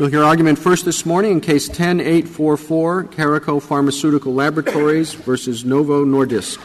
[0.00, 6.58] We'll hear argument first this morning in Case 10844, Caraco Pharmaceutical Laboratories versus Novo Nordisk.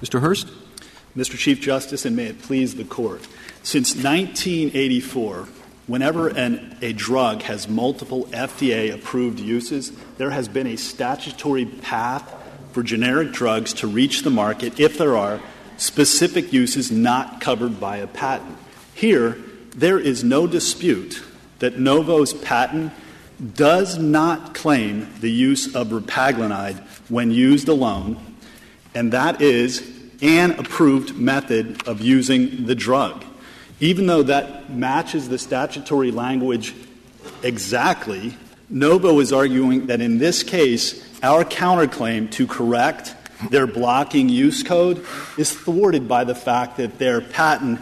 [0.00, 0.22] Mr.
[0.22, 0.48] Hurst?
[1.14, 1.36] Mr.
[1.36, 3.28] Chief Justice, and may it please the Court.
[3.62, 5.48] Since 1984,
[5.86, 12.34] whenever an, a drug has multiple FDA approved uses, there has been a statutory path
[12.72, 15.42] for generic drugs to reach the market if there are
[15.76, 18.56] specific uses not covered by a patent.
[18.94, 19.36] Here,
[19.76, 21.22] there is no dispute
[21.58, 22.92] that Novo's patent
[23.54, 28.18] does not claim the use of repaglinide when used alone,
[28.94, 29.88] and that is
[30.20, 33.24] an approved method of using the drug.
[33.80, 36.74] Even though that matches the statutory language
[37.42, 38.36] exactly,
[38.68, 43.14] Novo is arguing that in this case, our counterclaim to correct
[43.50, 45.04] their blocking use code
[45.36, 47.80] is thwarted by the fact that their patent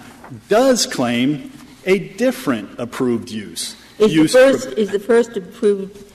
[0.48, 1.50] does claim
[1.86, 3.76] a different approved use.
[3.98, 6.12] Is, use the, first, is the first approved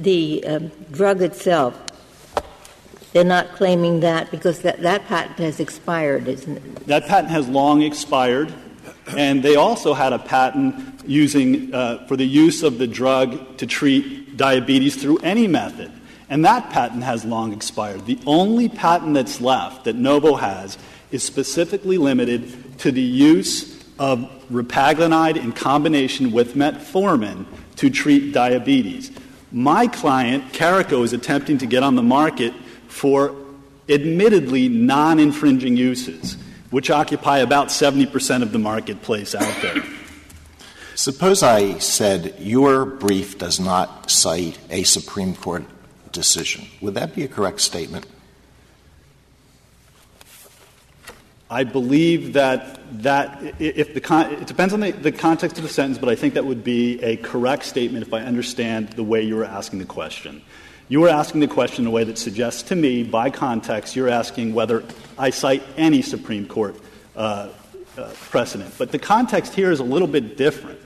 [0.00, 1.80] the um, drug itself?
[3.12, 6.86] They're not claiming that because that, that patent has expired, isn't it?
[6.86, 8.52] That patent has long expired,
[9.16, 13.66] and they also had a patent using uh, for the use of the drug to
[13.66, 15.92] treat diabetes through any method.
[16.28, 18.06] And that patent has long expired.
[18.06, 20.78] The only patent that's left that Novo has
[21.10, 27.44] is specifically limited to the use of repaglinide in combination with metformin
[27.76, 29.12] to treat diabetes.
[29.52, 32.54] My client, Caraco, is attempting to get on the market
[32.88, 33.36] for
[33.90, 36.38] admittedly non infringing uses,
[36.70, 39.84] which occupy about 70% of the marketplace out there.
[40.94, 45.64] Suppose I said your brief does not cite a Supreme Court
[46.10, 46.66] decision.
[46.80, 48.06] Would that be a correct statement?
[51.52, 55.68] I believe that that if the con- it depends on the, the context of the
[55.68, 59.22] sentence, but I think that would be a correct statement if I understand the way
[59.22, 60.42] you were asking the question.
[60.88, 64.08] You were asking the question in a way that suggests to me, by context, you're
[64.08, 64.84] asking whether
[65.18, 66.76] I cite any Supreme Court
[67.16, 67.48] uh,
[67.96, 68.74] uh, precedent.
[68.78, 70.80] But the context here is a little bit different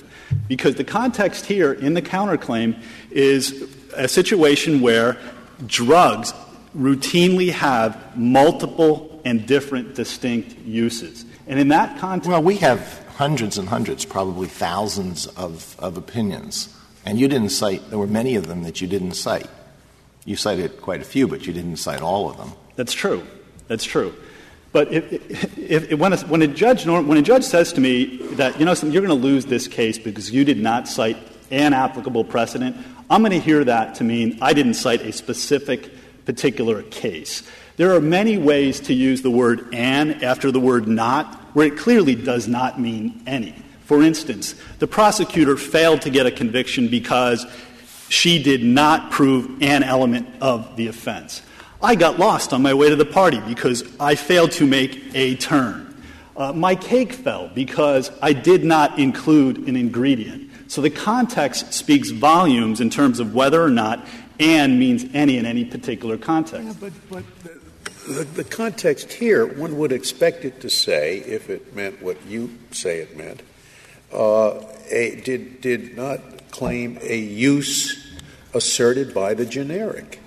[0.49, 5.19] because the context here in the counterclaim is a situation where
[5.67, 6.33] drugs
[6.77, 11.25] routinely have multiple and different distinct uses.
[11.47, 12.29] And in that context.
[12.29, 16.75] Well, we have hundreds and hundreds, probably thousands of, of opinions.
[17.07, 19.49] And you didn't cite, there were many of them that you didn't cite.
[20.25, 22.53] You cited quite a few, but you didn't cite all of them.
[22.77, 23.27] That's true.
[23.69, 24.15] That's true.
[24.73, 28.17] But if, if, if, when, a, when, a judge, when a judge says to me
[28.33, 31.17] that, you know, you're going to lose this case because you did not cite
[31.51, 32.77] an applicable precedent,
[33.09, 35.91] I'm going to hear that to mean I didn't cite a specific
[36.25, 37.49] particular case.
[37.77, 41.77] There are many ways to use the word an after the word not where it
[41.77, 43.55] clearly does not mean any.
[43.85, 47.47] For instance, the prosecutor failed to get a conviction because
[48.09, 51.43] she did not prove an element of the offense.
[51.83, 55.35] I got lost on my way to the party because I failed to make a
[55.37, 56.03] turn.
[56.37, 60.51] Uh, my cake fell because I did not include an ingredient.
[60.69, 64.07] So the context speaks volumes in terms of whether or not
[64.41, 66.67] and means any in any particular context.
[66.67, 67.54] Yeah, but, but
[68.07, 72.59] the, the, context here, one would expect it to say, if it meant what you
[72.71, 73.43] say it meant,
[74.13, 74.61] uh,
[74.91, 78.17] a, did, did not claim a use
[78.53, 80.21] asserted by the generic.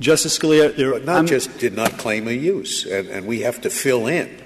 [0.00, 3.60] Justice Scalia, there, not I'm, just did not claim a use, and, and we have
[3.62, 4.38] to fill in.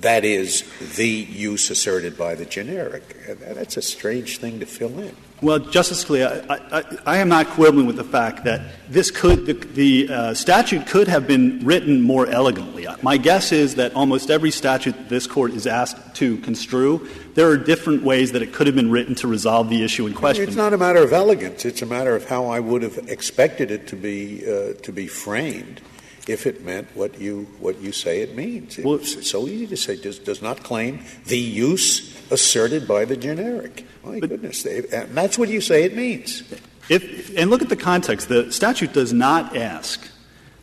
[0.00, 0.64] That is
[0.96, 3.16] the use asserted by the generic.
[3.40, 5.16] That's a strange thing to fill in.
[5.40, 9.46] Well, Justice Scalia, I, I, I, am not quibbling with the fact that this could,
[9.46, 12.88] the, the uh, statute could have been written more elegantly.
[13.02, 17.56] My guess is that almost every statute this Court is asked to construe, there are
[17.56, 20.42] different ways that it could have been written to resolve the issue in question.
[20.42, 21.64] It's not a matter of elegance.
[21.64, 25.06] It's a matter of how I would have expected it to be, uh, to be
[25.06, 25.80] framed
[26.26, 28.76] if it meant what you, what you say it means.
[28.76, 33.16] It's well, so easy to say does, does not claim the use asserted by the
[33.16, 33.84] generic.
[34.04, 36.42] My but, goodness, and that's what you say it means.
[36.88, 38.28] If, and look at the context.
[38.28, 40.08] The statute does not ask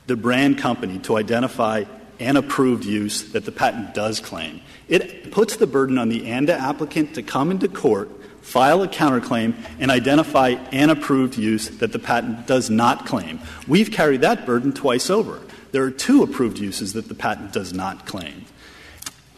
[0.08, 1.86] the brand company to identify
[2.20, 4.62] an approved use that the patent does claim.
[4.88, 8.10] It puts the burden on the ANDA applicant to come into court,
[8.42, 13.40] file a counterclaim, and identify an approved use that the patent does not claim.
[13.68, 15.42] We've carried that burden twice over.
[15.72, 18.46] There are two approved uses that the patent does not claim.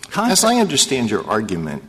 [0.10, 0.44] Context.
[0.44, 1.84] As I understand your argument,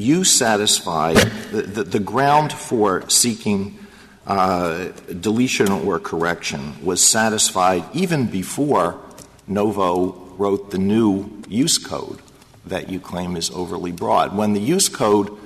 [0.00, 3.78] you satisfy the, the, ground for seeking
[4.26, 4.88] uh,
[5.20, 9.00] deletion or correction was satisfied even before
[9.46, 12.20] Novo wrote the new use code
[12.66, 14.36] that you claim is overly broad.
[14.36, 15.36] When the use code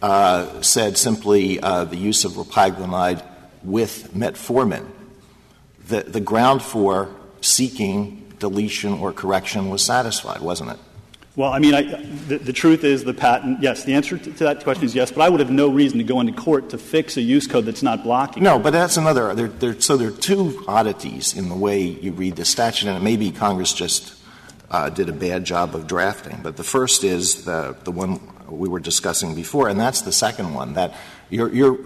[0.00, 3.22] uh, said simply uh, the use of repaglinide
[3.62, 4.86] with metformin,
[5.88, 7.10] the, the ground for
[7.40, 10.78] seeking deletion or correction was satisfied, wasn't it?
[11.36, 11.82] Well, I mean, I,
[12.28, 15.22] the, the, truth is the patent, yes, the answer to, that question is yes, but
[15.22, 17.82] I would have no reason to go into court to fix a use code that's
[17.82, 18.44] not blocking.
[18.44, 19.34] No, but that's another.
[19.34, 23.02] There, there, so there are two oddities in the way you read the statute, and
[23.02, 24.14] maybe Congress just
[24.70, 26.38] uh, did a bad job of drafting.
[26.40, 30.54] But the first is the, the one we were discussing before, and that's the second
[30.54, 30.94] one that
[31.30, 31.78] your, your,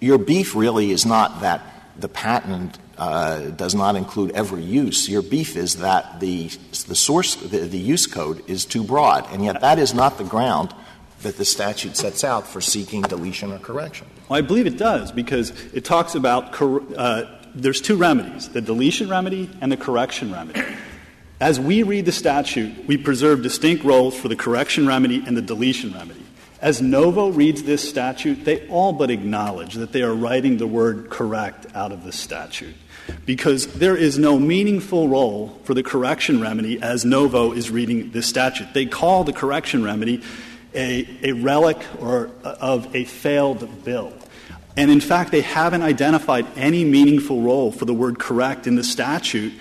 [0.00, 1.62] your beef really is not that
[1.98, 5.08] the patent does not include every use.
[5.08, 6.48] Your beef is that the,
[6.86, 10.74] the source, the, use code is too broad, and yet that is not the ground
[11.22, 14.06] that the statute sets out for seeking deletion or correction.
[14.28, 17.24] Well, I believe it does because it talks about uh,
[17.54, 20.62] there's two remedies the deletion remedy and the correction remedy.
[21.40, 25.42] As we read the statute, we preserve distinct roles for the correction remedy and the
[25.42, 26.23] deletion remedy.
[26.64, 31.10] As Novo reads this statute, they all but acknowledge that they are writing the word
[31.10, 32.74] correct out of the statute
[33.26, 38.26] because there is no meaningful role for the correction remedy as Novo is reading this
[38.26, 38.72] statute.
[38.72, 40.22] They call the correction remedy
[40.74, 44.14] a, a relic or uh, of a failed bill.
[44.74, 48.84] And in fact, they haven't identified any meaningful role for the word correct in the
[48.84, 49.52] statute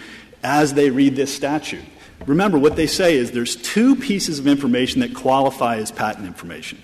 [0.41, 1.83] as they read this statute.
[2.25, 6.81] Remember, what they say is there's two pieces of information that qualify as patent information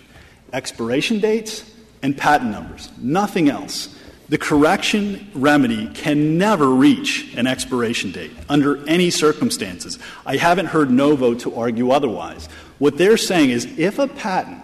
[0.54, 1.70] expiration dates
[2.02, 3.96] and patent numbers, nothing else.
[4.30, 9.98] The correction remedy can never reach an expiration date under any circumstances.
[10.24, 12.48] I haven't heard Novo to argue otherwise.
[12.78, 14.62] What they're saying is if a patent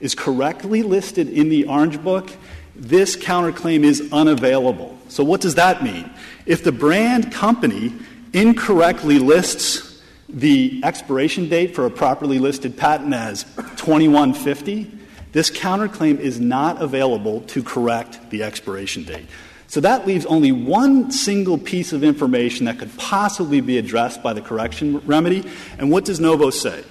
[0.00, 2.30] is correctly listed in the Orange Book,
[2.76, 4.96] this counterclaim is unavailable.
[5.08, 6.10] So, what does that mean?
[6.44, 7.94] If the brand company
[8.34, 13.44] incorrectly lists the expiration date for a properly listed patent as
[13.76, 14.97] 2150,
[15.32, 19.26] this counterclaim is not available to correct the expiration date.
[19.68, 24.32] So that leaves only one single piece of information that could possibly be addressed by
[24.32, 25.44] the correction remedy.
[25.78, 26.82] And what does Novo say?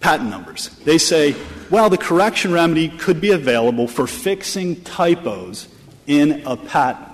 [0.00, 0.70] Patent numbers.
[0.84, 1.36] They say,
[1.70, 5.68] well, the correction remedy could be available for fixing typos
[6.08, 7.08] in a patent.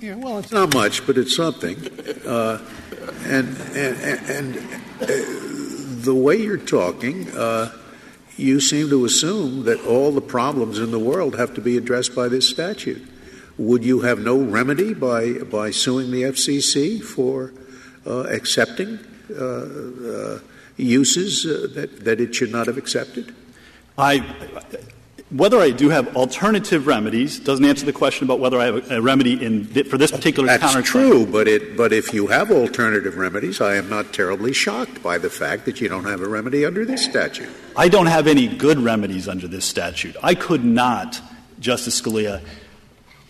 [0.00, 1.78] Yeah, well, it's not much, but it's something.
[2.26, 2.60] Uh,
[3.24, 4.56] and and, and,
[5.00, 5.06] uh,
[6.04, 7.72] the way you're talking, uh,
[8.36, 12.14] you seem to assume that all the problems in the world have to be addressed
[12.14, 13.06] by this statute.
[13.58, 17.52] Would you have no remedy by, by suing the FCC for
[18.06, 18.98] uh, accepting
[19.30, 20.38] uh, uh,
[20.76, 23.34] uses uh, that, that it should not have accepted?
[23.96, 24.18] I,
[25.36, 28.96] whether I do have alternative remedies doesn't answer the question about whether I have a,
[28.96, 30.84] a remedy in for this particular That's counterclaim.
[30.84, 35.18] true, but it but if you have alternative remedies, I am not terribly shocked by
[35.18, 37.48] the fact that you don't have a remedy under this statute.
[37.76, 40.16] I don't have any good remedies under this statute.
[40.22, 41.20] I could not,
[41.60, 42.42] Justice Scalia,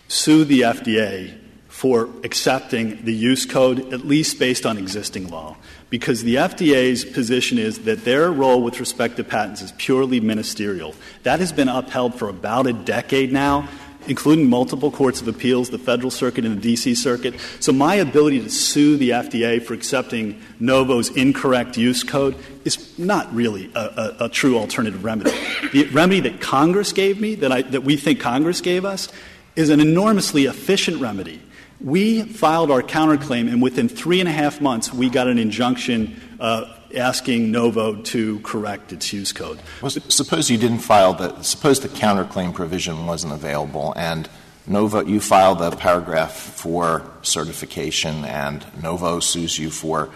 [0.07, 1.36] sue the FDA
[1.77, 5.55] for accepting the use code, at least based on existing law
[5.91, 10.95] because the FDA's position is that their role with respect to patents is purely ministerial.
[11.21, 13.69] That has been upheld for about a decade now,
[14.07, 16.95] including multiple courts of appeals, the Federal Circuit and the D.C.
[16.95, 17.35] Circuit.
[17.59, 22.35] So my ability to sue the FDA for accepting Novo's incorrect use code
[22.65, 25.31] is not really a, a, a true alternative remedy.
[25.71, 29.09] The remedy that Congress gave me, that, I, that we think Congress gave us,
[29.55, 31.41] is an enormously efficient remedy
[31.79, 36.19] we filed our counterclaim, and within three and a half months, we got an injunction
[36.39, 39.59] uh, asking Novo to correct its use code.
[39.81, 44.27] Well, suppose you didn't file the suppose the counterclaim provision wasn't available, and
[44.65, 50.09] Novo you file the paragraph four certification, and Novo sues you for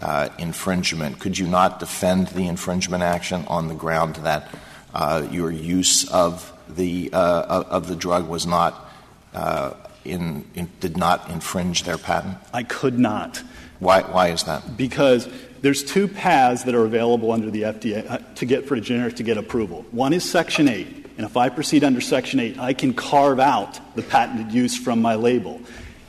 [0.00, 1.20] uh, infringement.
[1.20, 4.48] Could you not defend the infringement action on the ground that
[4.92, 8.90] uh, your use of the uh, of the drug was not
[9.34, 9.74] uh,
[10.04, 12.38] in, in, did not infringe their patent?
[12.52, 13.42] I could not.
[13.78, 14.76] Why, why is that?
[14.76, 15.28] Because
[15.60, 19.16] there's two paths that are available under the FDA uh, to get for a generic
[19.16, 19.84] to get approval.
[19.90, 23.80] One is Section 8, and if I proceed under Section 8, I can carve out
[23.96, 25.60] the patented use from my label.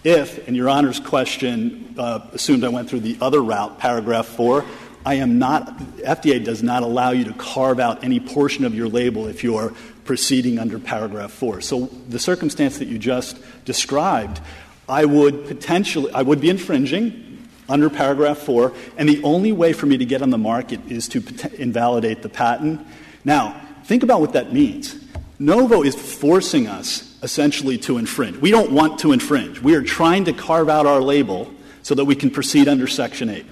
[0.03, 4.63] If, and Your Honor's question uh, assumed I went through the other route, paragraph 4,
[5.05, 8.87] I am not, FDA does not allow you to carve out any portion of your
[8.87, 9.73] label if you're
[10.05, 11.61] proceeding under paragraph 4.
[11.61, 14.39] So the circumstance that you just described,
[14.87, 19.87] I would potentially, I would be infringing under paragraph 4, and the only way for
[19.87, 21.23] me to get on the market is to
[21.59, 22.85] invalidate the patent.
[23.23, 24.95] Now, think about what that means.
[25.39, 28.37] Novo is forcing us essentially to infringe.
[28.37, 29.59] We don't want to infringe.
[29.59, 33.29] We are trying to carve out our label so that we can proceed under Section
[33.29, 33.45] 8.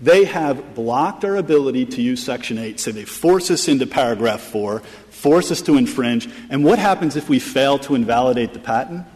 [0.00, 4.42] They have blocked our ability to use Section 8, so they force us into paragraph
[4.42, 6.28] 4, force us to infringe.
[6.50, 9.06] And what happens if we fail to invalidate the patent?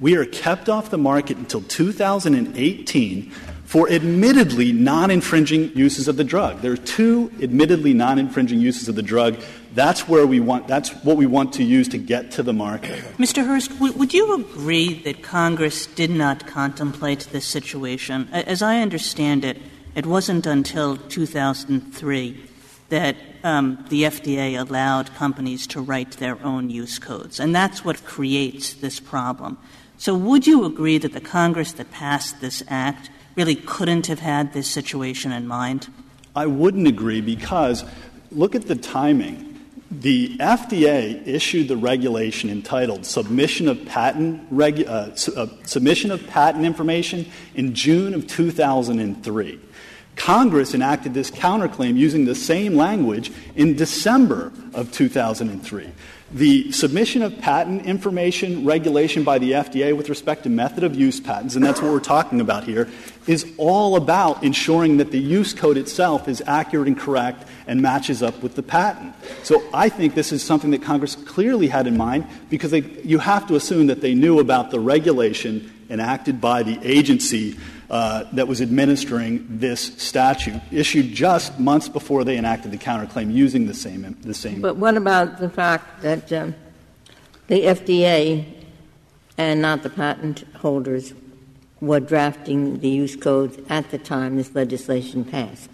[0.00, 3.30] We are kept off the market until 2018
[3.64, 6.60] for admittedly non infringing uses of the drug.
[6.60, 9.36] There are two admittedly non infringing uses of the drug.
[9.74, 12.98] That's where we want, that's what we want to use to get to the market.
[13.16, 13.46] Mr.
[13.46, 18.28] Hurst, w- would you agree that Congress did not contemplate this situation?
[18.32, 19.58] As I understand it,
[19.94, 22.48] it wasn't until 2003
[22.88, 28.04] that um, the FDA allowed companies to write their own use codes, and that's what
[28.04, 29.58] creates this problem.
[29.98, 34.52] So, would you agree that the Congress that passed this act really couldn't have had
[34.52, 35.88] this situation in mind?
[36.34, 37.84] I wouldn't agree because
[38.30, 39.48] look at the timing.
[39.90, 46.26] The FDA issued the regulation entitled Submission of Patent, Regu- uh, su- uh, Submission of
[46.26, 49.60] Patent Information in June of 2003.
[50.16, 55.90] Congress enacted this counterclaim using the same language in December of 2003.
[56.34, 61.20] The submission of patent information regulation by the FDA with respect to method of use
[61.20, 62.88] patents, and that's what we're talking about here,
[63.26, 68.22] is all about ensuring that the use code itself is accurate and correct and matches
[68.22, 69.14] up with the patent.
[69.42, 73.18] So I think this is something that Congress clearly had in mind because they, you
[73.18, 77.58] have to assume that they knew about the regulation enacted by the agency
[77.92, 83.74] that was administering this statute, issued just months before they enacted the counterclaim using the
[83.74, 84.16] same.
[84.22, 84.62] The same.
[84.62, 86.54] But what about the fact that um,
[87.48, 88.46] the FDA
[89.36, 91.12] and not the patent holders
[91.80, 95.68] were drafting the use codes at the time this legislation passed?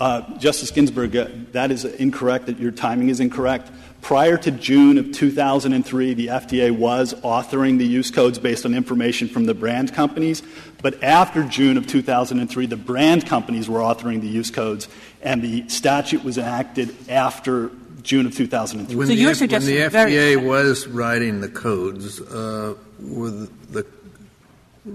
[0.00, 3.70] Uh, Justice Ginsburg, uh, that is incorrect, that your timing is incorrect.
[4.00, 9.28] Prior to June of 2003, the FDA was authoring the use codes based on information
[9.28, 10.42] from the brand companies.
[10.80, 14.88] But after June of 2003, the brand companies were authoring the use codes,
[15.20, 17.70] and the statute was enacted after
[18.02, 18.96] June of 2003.
[18.96, 23.86] When, so the, you're F- when the FDA was writing the codes, uh, were the,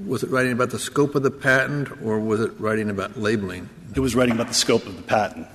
[0.06, 3.70] was it writing about the scope of the patent, or was it writing about labeling?
[3.96, 5.48] It was writing about the scope of the patent.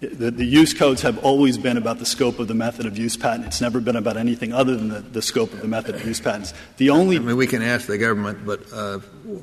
[0.00, 3.16] The, the, use codes have always been about the scope of the method of use
[3.16, 3.46] patent.
[3.46, 6.20] It's never been about anything other than the, the scope of the method of use
[6.20, 6.52] patents.
[6.76, 8.98] The only I mean, we can ask the government, but uh,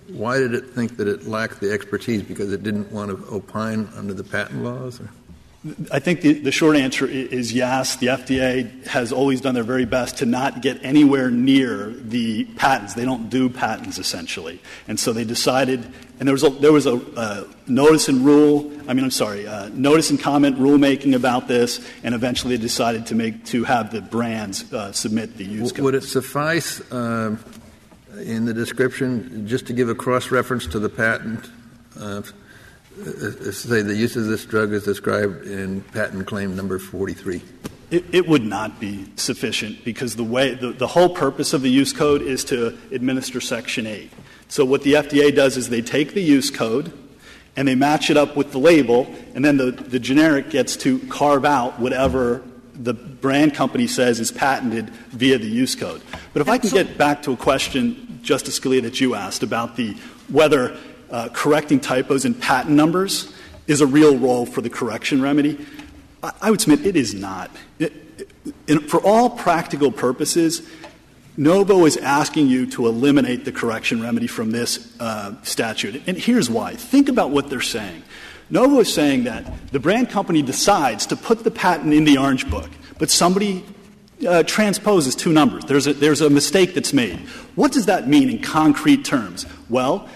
[0.10, 2.22] why did it think that it lacked the expertise?
[2.22, 5.00] Because it didn't want to opine under the patent laws?
[5.02, 5.10] Or?
[5.92, 7.98] I think the, the, short answer is yes.
[7.98, 12.96] The FDA has always done their very best to not get anywhere near the patents.
[12.96, 14.60] They don't do patents, essentially.
[14.88, 15.86] And so they decided,
[16.20, 19.46] and there was a, there was a uh, notice and rule, I mean, I'm sorry,
[19.46, 23.92] uh, notice and comment rulemaking about this, and eventually they decided to, make, to have
[23.92, 25.86] the brands uh, submit the use code.
[25.86, 27.38] Would it suffice uh,
[28.18, 31.52] in the description just to give a cross reference to the patent?
[32.96, 37.42] Say the use of this drug is described in patent claim number 43?
[37.90, 41.70] It, it would not be sufficient because the way the, the whole purpose of the
[41.70, 44.12] use code is to administer Section 8.
[44.50, 46.92] So what the FDA does is they take the use code
[47.56, 51.00] and they match it up with the label, and then the, the generic gets to
[51.08, 52.44] carve out whatever
[52.74, 56.02] the brand company says is patented via the use code.
[56.34, 59.76] But if I can get back to a question, Justice Scalia, that you asked about
[59.76, 59.94] the
[60.30, 60.78] whether
[61.12, 63.34] uh, correcting typos in patent numbers
[63.68, 65.64] is a real role for the correction remedy.
[66.24, 67.52] I, I would submit it is not.
[67.80, 67.94] It,
[68.68, 70.68] it, for all practical purposes,
[71.38, 76.02] Novo is asking you to eliminate the correction remedy from this uh, statute.
[76.08, 76.76] And here's why.
[76.76, 78.04] Think about what they're saying.
[78.50, 82.50] Novo is saying that the brand company decides to put the patent in the Orange
[82.50, 83.64] Book, but somebody
[84.28, 85.64] uh, transposes two numbers.
[85.66, 87.18] There's a, there's a mistake that's made.
[87.56, 89.46] What does that mean in concrete terms?
[89.70, 90.10] Well,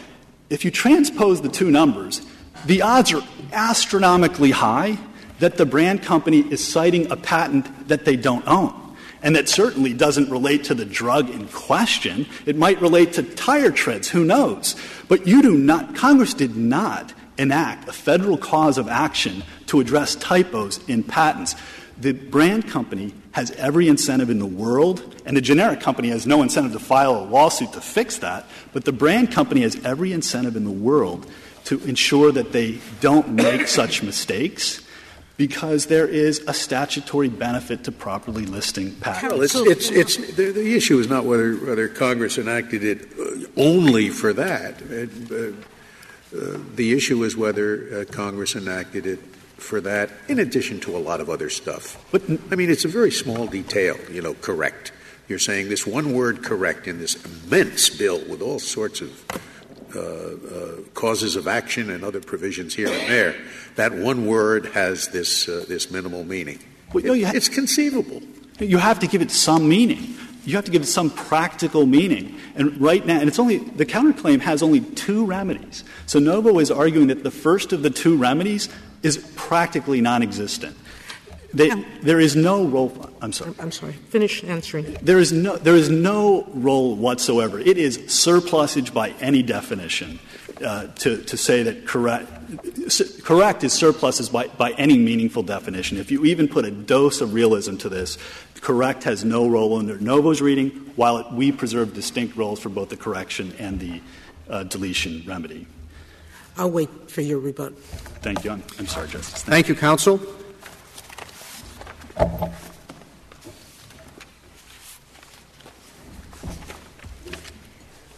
[0.49, 2.21] if you transpose the two numbers,
[2.65, 4.97] the odds are astronomically high
[5.39, 8.73] that the brand company is citing a patent that they don't own.
[9.21, 12.27] And that certainly doesn't relate to the drug in question.
[12.45, 14.75] It might relate to tire treads, who knows?
[15.07, 20.15] But you do not, Congress did not enact a federal cause of action to address
[20.15, 21.55] typos in patents.
[21.99, 26.41] The brand company has every incentive in the world, and the generic company has no
[26.41, 30.55] incentive to file a lawsuit to fix that, but the brand company has every incentive
[30.55, 31.29] in the world
[31.65, 34.81] to ensure that they don't make such mistakes
[35.35, 39.53] because there is a statutory benefit to properly listing patents.
[39.53, 43.45] Well, it's, it's, it's, the, the, issue is not whether, whether Congress enacted it uh,
[43.57, 44.81] only for that.
[44.83, 45.35] It, uh,
[46.33, 49.19] uh, the issue is whether uh, Congress enacted it
[49.57, 52.03] for that, in addition to a lot of other stuff.
[52.12, 54.91] But I mean, it's a very small detail, you know, correct.
[55.27, 59.25] You're saying this one word correct in this immense bill with all sorts of
[59.95, 63.35] uh, uh, causes of action and other provisions here and there,
[63.75, 66.59] that one word has this, uh, this minimal meaning.
[66.93, 68.21] Well, it, ha- it's conceivable.
[68.59, 70.15] You have to give it some meaning.
[70.45, 72.39] You have to give it some practical meaning.
[72.55, 75.83] And right now, and it's only, the counterclaim has only two remedies.
[76.05, 78.69] So Novo is arguing that the first of the two remedies
[79.05, 80.75] is practically non existent.
[81.53, 81.69] They,
[82.01, 83.09] there is no role.
[83.21, 83.53] I'm sorry.
[83.59, 83.93] I'm sorry.
[83.93, 84.97] Finish answering.
[85.01, 85.55] There is no.
[85.55, 87.59] There is no role whatsoever.
[87.59, 90.19] It is surplusage by any definition
[90.63, 92.29] uh, to to say that correct.
[93.24, 95.97] Correct is surplusage by, by any meaningful definition.
[95.97, 98.17] If you even put a dose of realism to this,
[98.62, 102.69] correct has no role in under Novo's reading, while it, we preserve distinct roles for
[102.69, 104.01] both the correction and the
[104.50, 105.65] uh, deletion remedy.
[106.57, 107.77] I'll wait for your rebuttal.
[108.21, 108.51] Thank you.
[108.51, 109.43] I'm, I'm sorry, Justice.
[109.43, 110.19] Thank, Thank you, counsel.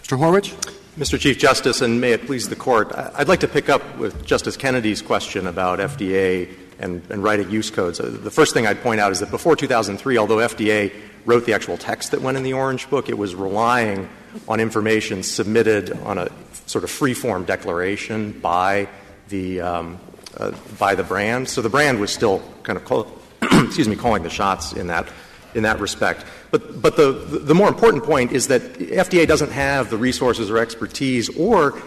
[0.04, 0.18] Mr.
[0.18, 0.56] Horwich?
[0.98, 1.20] Mr.
[1.20, 4.58] Chief Justice, and may it please the Court, I'd like to pick up with Justice
[4.58, 8.00] Kennedy's question about FDA and, and writing use codes.
[8.00, 10.94] Uh, the first thing I'd point out is that before 2003, although FDA
[11.26, 14.10] wrote the actual text that went in the Orange Book, it was relying
[14.48, 16.30] on information submitted on a
[16.68, 18.88] sort of free-form declaration by
[19.30, 20.00] the um,
[20.38, 21.50] uh, by the brand.
[21.50, 25.08] So the brand was still kind of call, excuse me calling the shots in that
[25.56, 26.26] in that respect.
[26.52, 30.60] But but the the more important point is that FDA doesn't have the resources or
[30.60, 31.82] expertise or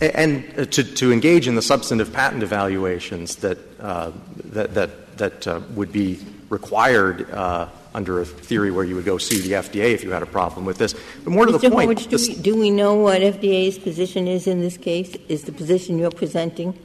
[0.00, 5.46] and uh, to, to engage in the substantive patent evaluations that uh, that that, that
[5.46, 9.92] uh, would be required uh, under a theory where you would go sue the FDA
[9.92, 10.94] if you had a problem with this.
[11.24, 11.60] But more to Mr.
[11.60, 15.16] the point, Horwich, do, we, do we know what FDA's position is in this case?
[15.28, 16.78] Is the position you're presenting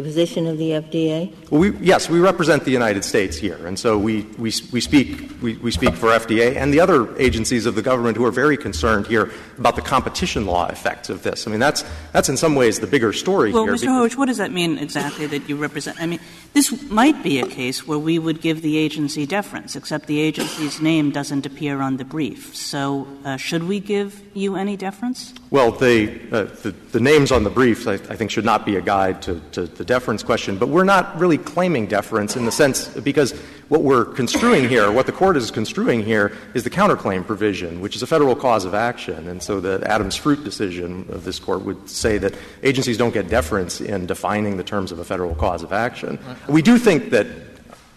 [0.00, 1.32] the position of the FDA?
[1.50, 5.30] Well, we, yes, we represent the United States here, and so we, we, we, speak,
[5.42, 8.56] we, we speak for FDA and the other agencies of the government who are very
[8.56, 11.46] concerned here about the competition law effects of this.
[11.46, 13.72] I mean, that's, that's in some ways the bigger story well, here.
[13.72, 13.88] Well, Mr.
[13.88, 16.00] Horwich, what does that mean exactly that you represent?
[16.00, 16.20] I mean,
[16.52, 20.80] this might be a case where we would give the agency deference, except the agency's
[20.80, 22.56] name doesn't appear on the brief.
[22.56, 25.34] So uh, should we give you any deference?
[25.50, 28.76] Well, the, uh, the, the, names on the brief, I, I, think, should not be
[28.76, 30.56] a guide to, to the deference question.
[30.56, 33.32] But we're not really claiming deference in the sense because
[33.68, 37.96] what we're construing here, what the court is construing here, is the counterclaim provision, which
[37.96, 39.26] is a federal cause of action.
[39.26, 43.28] And so the Adams Fruit decision of this court would say that agencies don't get
[43.28, 46.20] deference in defining the terms of a federal cause of action.
[46.48, 47.26] We do think that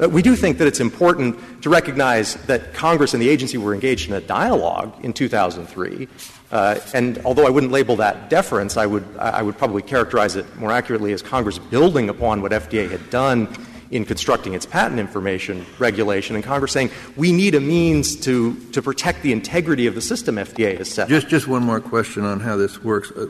[0.10, 4.10] we do think that it's important to recognize that Congress and the agency were engaged
[4.10, 6.08] in a dialogue in 2003.
[6.52, 10.56] Uh, and although I wouldn't label that deference, I would, I would probably characterize it
[10.56, 13.48] more accurately as Congress building upon what FDA had done
[13.92, 18.82] in constructing its patent information regulation, and Congress saying we need a means to, to
[18.82, 21.08] protect the integrity of the system FDA has set.
[21.10, 23.12] Just, just one more question on how this works.
[23.12, 23.28] Uh,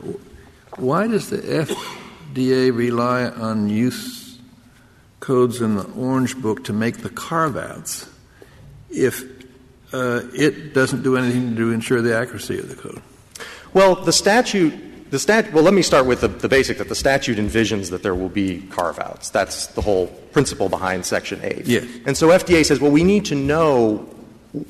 [0.76, 4.23] why does the FDA rely on use
[5.24, 8.08] codes in the Orange Book to make the carve outs
[8.90, 9.22] if
[9.92, 13.00] uh, it doesn't do anything to ensure the accuracy of the code?
[13.72, 14.74] Well, the statute
[15.10, 18.02] the stat, well, let me start with the, the, basic that the statute envisions that
[18.02, 19.30] there will be carve outs.
[19.30, 21.66] That's the whole principle behind Section 8.
[21.66, 21.84] Yes.
[22.04, 23.98] And so FDA says, well, we need to know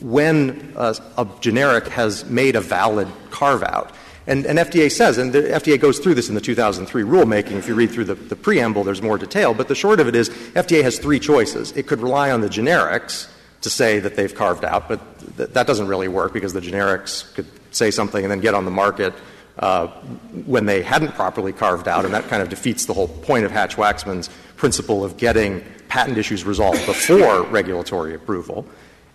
[0.03, 3.93] when a, a generic has made a valid carve out.
[4.27, 7.53] And, and, FDA says, and the FDA goes through this in the 2003 rulemaking.
[7.53, 9.53] If you read through the, the preamble, there's more detail.
[9.53, 11.73] But the short of it is, FDA has three choices.
[11.73, 13.29] It could rely on the generics
[13.61, 15.01] to say that they've carved out, but
[15.37, 18.65] th- that doesn't really work because the generics could say something and then get on
[18.65, 19.15] the market
[19.59, 19.87] uh,
[20.47, 23.51] when they hadn't properly carved out, and that kind of defeats the whole point of
[23.51, 28.67] Hatch Waxman's principle of getting patent issues resolved before regulatory approval.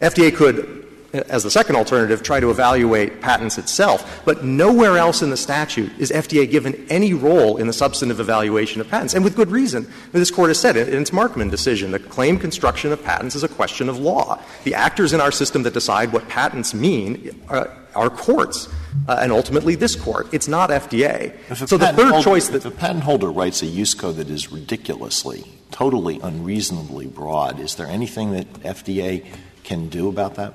[0.01, 5.29] FDA could, as the second alternative, try to evaluate patents itself, but nowhere else in
[5.29, 9.35] the statute is FDA given any role in the substantive evaluation of patents, and with
[9.35, 9.87] good reason.
[10.11, 13.47] This Court has said in its Markman decision that claim construction of patents is a
[13.47, 14.39] question of law.
[14.63, 18.67] The actors in our system that decide what patents mean are, are courts
[19.07, 20.27] uh, and ultimately this court.
[20.31, 21.35] It's not FDA.
[21.67, 24.51] So the third choice that if a patent holder writes a use code that is
[24.51, 29.25] ridiculously, totally unreasonably broad, is there anything that FDA
[29.63, 30.53] can do about that?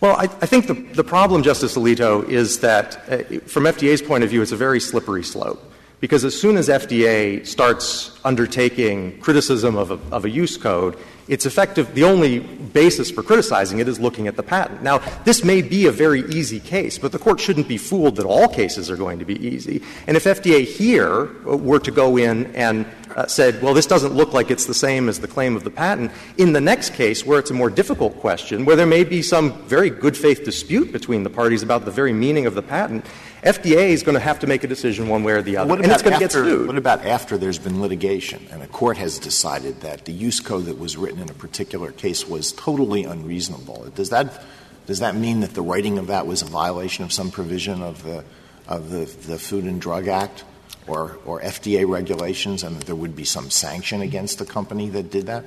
[0.00, 4.24] Well, I, I think the, the problem, Justice Alito, is that uh, from FDA's point
[4.24, 5.71] of view, it's a very slippery slope.
[6.02, 11.46] Because as soon as FDA starts undertaking criticism of a, of a use code, it's
[11.46, 11.94] effective.
[11.94, 14.82] The only basis for criticizing it is looking at the patent.
[14.82, 18.26] Now, this may be a very easy case, but the Court shouldn't be fooled that
[18.26, 19.80] all cases are going to be easy.
[20.08, 22.84] And if FDA here were to go in and
[23.14, 25.70] uh, said, well, this doesn't look like it's the same as the claim of the
[25.70, 29.22] patent, in the next case, where it's a more difficult question, where there may be
[29.22, 33.06] some very good faith dispute between the parties about the very meaning of the patent,
[33.42, 35.68] FDA is going to have to make a decision one way or the other.
[35.68, 36.66] What and it's going after, to get sued.
[36.68, 40.66] What about after there's been litigation and a court has decided that the use code
[40.66, 43.90] that was written in a particular case was totally unreasonable?
[43.94, 44.44] Does that,
[44.86, 48.04] does that mean that the writing of that was a violation of some provision of
[48.04, 48.24] the,
[48.68, 50.44] of the, the Food and Drug Act?
[50.86, 55.10] or, or FDA regulations and that there would be some sanction against the company that
[55.10, 55.44] did that?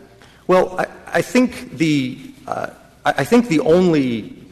[0.47, 2.69] Well, I, I think the uh,
[3.03, 4.44] I think the only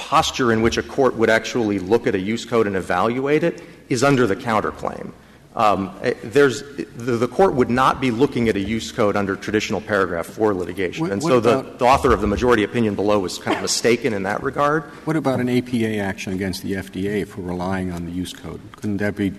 [0.00, 3.62] posture in which a court would actually look at a use code and evaluate it
[3.90, 5.12] is under the counterclaim.
[5.54, 6.62] Um, there's
[6.96, 11.02] the, court would not be looking at a use code under traditional paragraph four litigation,
[11.02, 14.14] what, and so the, the, author of the majority opinion below was kind of mistaken
[14.14, 14.84] in that regard.
[15.04, 18.60] What about an APA action against the FDA for relying on the use code?
[18.76, 19.32] Couldn't that be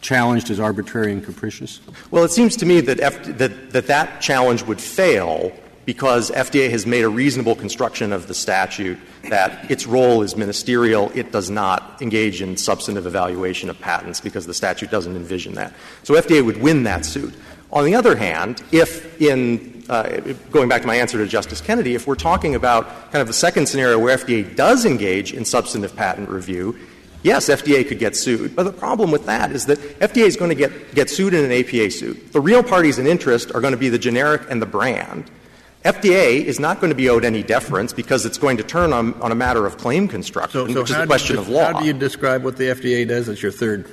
[0.00, 1.80] challenged as arbitrary and capricious?
[2.10, 5.52] Well, it seems to me that, F- that, that that challenge would fail
[5.84, 11.10] because FDA has made a reasonable construction of the statute that its role is ministerial.
[11.14, 15.74] It does not engage in substantive evaluation of patents because the statute doesn't envision that.
[16.02, 17.34] So FDA would win that suit.
[17.72, 21.94] On the other hand, if in uh, going back to my answer to Justice Kennedy,
[21.94, 25.96] if we're talking about kind of the second scenario where FDA does engage in substantive
[25.96, 26.78] patent review,
[27.22, 30.48] Yes, FDA could get sued, but the problem with that is that FDA is going
[30.48, 32.32] to get, get sued in an APA suit.
[32.32, 35.30] The real parties in interest are going to be the generic and the brand.
[35.84, 39.14] FDA is not going to be owed any deference because it's going to turn on,
[39.20, 41.72] on a matter of claim construction, so, so which is a question you, of law.
[41.72, 43.28] How do you describe what the FDA does?
[43.28, 43.90] as your third.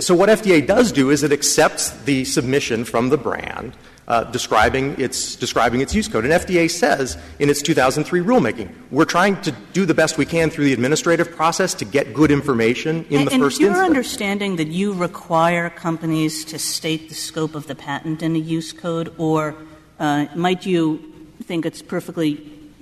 [0.00, 3.76] So what FDA does do is it accepts the submission from the brand
[4.08, 6.24] uh, describing its describing its use code.
[6.24, 10.50] And FDA says in its 2003 rulemaking, we're trying to do the best we can
[10.50, 13.88] through the administrative process to get good information in and, the first and your instance.
[13.88, 18.72] understanding that you require companies to state the scope of the patent in a use
[18.72, 19.54] code, or
[20.00, 21.11] uh, might you
[21.42, 22.36] think it's perfectly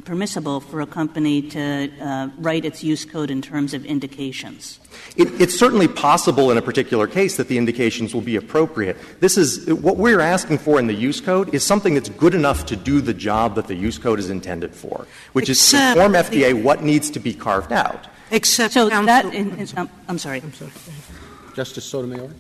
[0.05, 4.81] permissible for a company to uh, write its use code in terms of indications?
[5.17, 8.97] It, it's certainly possible in a particular case that the indications will be appropriate.
[9.21, 12.67] This is what we're asking for in the use code is something that's good enough
[12.67, 16.03] to do the job that the use code is intended for, which Except is to
[16.03, 18.07] inform FDA what needs to be carved out.
[18.31, 20.41] Except so that in, in, um, I'm sorry.
[20.41, 20.71] I'm sorry.
[21.55, 22.31] Justice Sotomayor.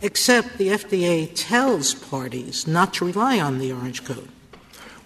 [0.00, 4.28] Except the FDA tells parties not to rely on the Orange Code.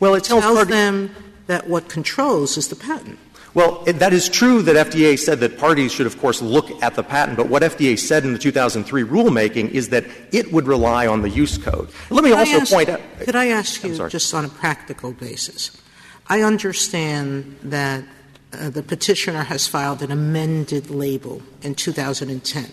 [0.01, 1.15] Well, it tells, them
[1.47, 3.19] that what controls is the patent.
[3.55, 6.95] Well, it, that is true that FDA said that parties should, of course, look at
[6.95, 11.07] the patent, but what FDA said in the 2003 rulemaking is that it would rely
[11.07, 11.89] on the use code.
[12.11, 13.01] Let me could also ask, point out.
[13.21, 15.81] Could I ask you, just on a practical basis?
[16.29, 18.05] I understand that
[18.53, 22.67] uh, the petitioner has filed an amended label in 2010.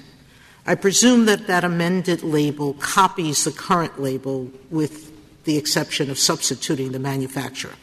[0.66, 5.13] I presume that that amended label copies the current label with
[5.44, 7.74] the exception of substituting the manufacturer.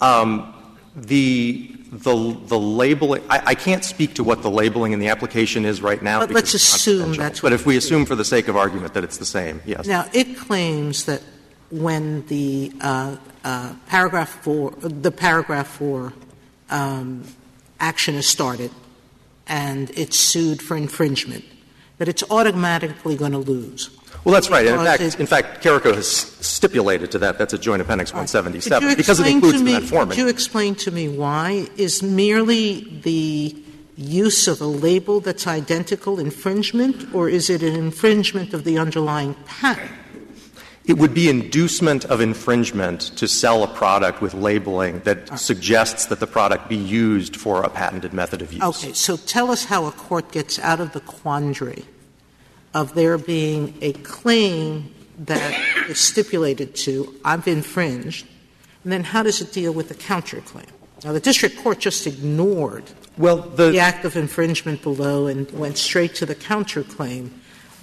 [0.00, 0.54] Um,
[0.96, 5.66] the the the labeling I, I, can't speak to what the labeling in the application
[5.66, 6.20] is right now.
[6.20, 9.18] But let's assume that's But if we assume for the sake of argument that it's
[9.18, 9.86] the same, yes.
[9.86, 11.22] Now it claims that
[11.70, 16.14] when the uh, uh, paragraph four the paragraph four
[16.70, 17.24] um,
[17.78, 18.70] action is started
[19.46, 21.44] and it's sued for infringement,
[21.98, 23.90] that it's automatically going to lose.
[24.24, 24.66] Well, that's right.
[24.66, 27.38] In fact, in fact, Caraco has stipulated to that.
[27.38, 30.10] That's a Joint Appendix 177 because it includes the metformin.
[30.10, 33.56] Could you explain to me why is merely the
[33.96, 39.34] use of a label that's identical infringement, or is it an infringement of the underlying
[39.44, 39.90] patent?
[40.84, 46.18] It would be inducement of infringement to sell a product with labeling that suggests that
[46.18, 48.62] the product be used for a patented method of use.
[48.62, 51.84] Okay, so tell us how a court gets out of the quandary
[52.74, 55.56] of there being a claim that
[55.88, 58.26] is stipulated to, I've infringed,
[58.82, 60.66] and then how does it deal with the counterclaim?
[61.04, 62.84] Now, the district court just ignored
[63.18, 67.30] well, the, the act of infringement below and went straight to the counterclaim.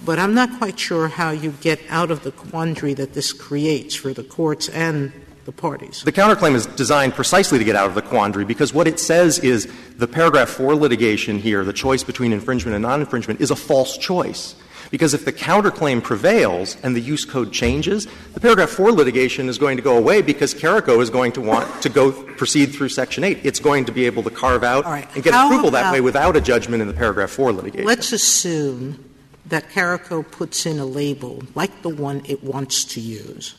[0.04, 3.94] But I'm not quite sure how you get out of the quandary that this creates
[3.94, 5.12] for the courts and
[5.44, 6.02] the parties.
[6.04, 9.38] The counterclaim is designed precisely to get out of the quandary because what it says
[9.38, 13.56] is the paragraph 4 litigation here, the choice between infringement and non infringement, is a
[13.56, 14.54] false choice.
[14.90, 19.58] Because if the counterclaim prevails and the use code changes, the paragraph 4 litigation is
[19.58, 23.22] going to go away because Caraco is going to want to go proceed through Section
[23.22, 23.40] 8.
[23.44, 25.08] It's going to be able to carve out right.
[25.14, 27.86] and get How approval that way without a judgment in the paragraph 4 litigation.
[27.86, 29.09] Let's assume
[29.50, 33.54] that Caraco puts in a label like the one it wants to use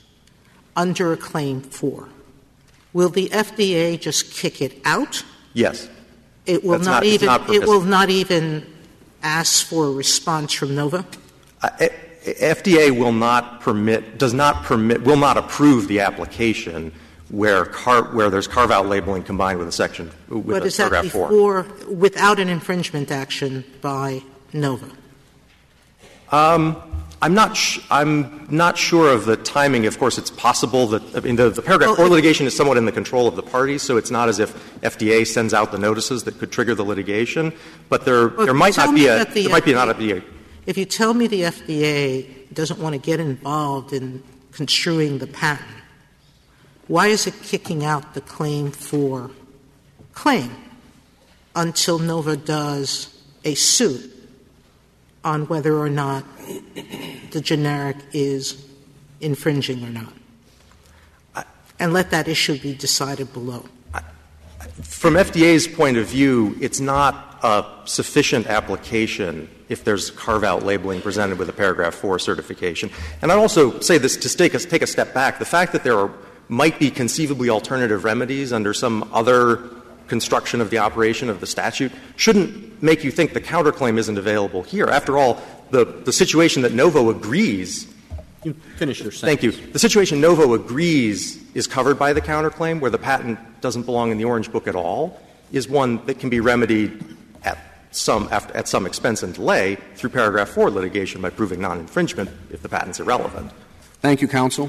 [0.75, 2.09] under a claim for,
[2.93, 5.23] will the FDA just kick it out?
[5.53, 5.89] Yes.
[6.45, 8.65] It will That's not, not- even not it will not even
[9.21, 11.05] ask for a response from Novo?
[11.61, 11.69] Uh,
[12.25, 16.91] FDA will not permit, does not permit, will not approve the application
[17.29, 20.89] where car, where there's carve-out labeling combined with a section, with But a is that
[20.91, 21.29] paragraph four.
[21.29, 24.21] before, without an infringement action by
[24.53, 24.87] Novo?
[26.31, 26.81] Um,
[27.21, 27.55] I'm not.
[27.55, 29.85] Sh- I'm not sure of the timing.
[29.85, 32.91] Of course, it's possible that I mean, the, paragraph four litigation is somewhat in the
[32.91, 36.39] control of the parties, so it's not as if FDA sends out the notices that
[36.39, 37.53] could trigger the litigation.
[37.89, 39.25] But there, might not be a.
[39.25, 40.23] the There might not be a.
[40.65, 45.67] If you tell me the FDA doesn't want to get involved in construing the patent,
[46.87, 49.29] why is it kicking out the claim for
[50.13, 50.51] claim
[51.55, 54.10] until Novo does a suit
[55.23, 56.25] on whether or not
[57.31, 58.65] the generic is
[59.19, 60.13] infringing or not?
[61.79, 63.65] And let that issue be decided below.
[64.83, 71.39] From FDA's point of view, it's not a sufficient application if there's carve-out labeling presented
[71.39, 72.91] with a paragraph 4 certification.
[73.21, 75.39] And I'd also say this to take a, step back.
[75.39, 76.09] The fact that there
[76.49, 79.69] might be conceivably alternative remedies under some other
[80.11, 84.61] construction of the operation of the statute shouldn't make you think the counterclaim isn't available
[84.61, 84.87] here.
[84.87, 87.87] After all, the, the situation that Novo agrees
[88.43, 89.21] You finish your sentence.
[89.21, 89.51] Thank you.
[89.71, 94.17] The situation Novo agrees is covered by the counterclaim, where the patent doesn't belong in
[94.17, 95.17] the Orange Book at all,
[95.53, 96.91] is one that can be remedied
[97.45, 97.57] at
[97.91, 102.61] some, after, at some expense and delay through paragraph 4 litigation by proving non-infringement if
[102.61, 103.49] the patent's irrelevant.
[104.01, 104.67] Thank you, counsel.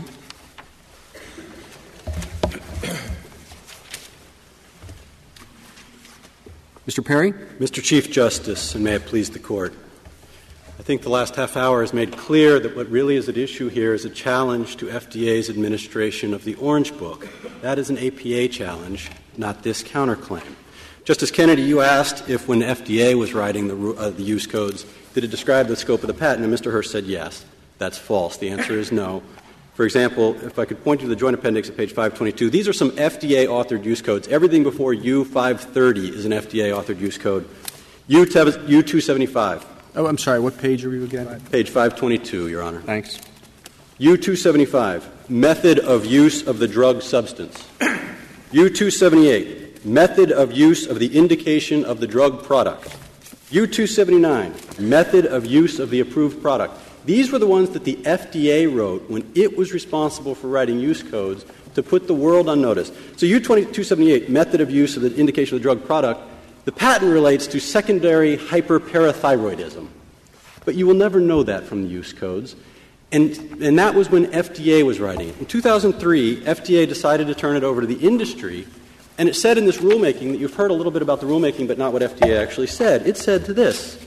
[6.86, 7.04] Mr.
[7.04, 7.32] Perry?
[7.32, 7.80] Mr.
[7.80, 9.72] Chief Justice, and may it please the Court.
[10.80, 13.68] I think the last half hour has made clear that what really is at issue
[13.68, 17.28] here is a challenge to FDA's administration of the Orange Book.
[17.60, 20.56] That is an APA challenge, not this counterclaim.
[21.04, 25.22] Justice Kennedy, you asked if when FDA was writing the, uh, the use codes, did
[25.22, 26.44] it describe the scope of the patent?
[26.44, 26.72] And Mr.
[26.72, 27.44] Hurst said yes.
[27.78, 28.38] That's false.
[28.38, 29.22] The answer is no.
[29.74, 32.68] For example, if I could point you to the joint appendix at page 522, these
[32.68, 34.28] are some FDA authored use codes.
[34.28, 37.48] Everything before U530 is an FDA authored use code.
[38.08, 40.40] U2- U275, Oh, I'm sorry.
[40.40, 41.40] What page are you again?
[41.50, 42.80] page 522, Your Honor.
[42.80, 43.18] Thanks.
[44.00, 47.62] U275, method of use of the drug substance.
[48.52, 52.84] U278, method of use of the indication of the drug product.
[53.50, 56.74] U279, method of use of the approved product.
[57.04, 61.02] These were the ones that the FDA wrote when it was responsible for writing use
[61.02, 62.92] codes to put the world on notice.
[63.16, 66.20] So U278, method of use of the indication of the drug product,
[66.64, 69.88] the patent relates to secondary hyperparathyroidism.
[70.64, 72.54] But you will never know that from the use codes.
[73.10, 75.38] And, and that was when FDA was writing it.
[75.38, 78.66] In 2003, FDA decided to turn it over to the industry,
[79.18, 81.68] and it said in this rulemaking that you've heard a little bit about the rulemaking,
[81.68, 83.06] but not what FDA actually said.
[83.06, 83.98] It said to this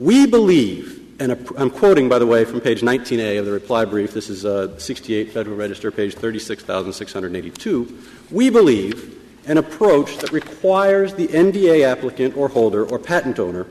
[0.00, 4.12] We believe, and I'm quoting, by the way, from page 19A of the reply brief,
[4.12, 8.02] this is uh, 68 Federal Register, page 36,682.
[8.30, 13.66] We believe an approach that requires the NDA applicant or holder or patent owner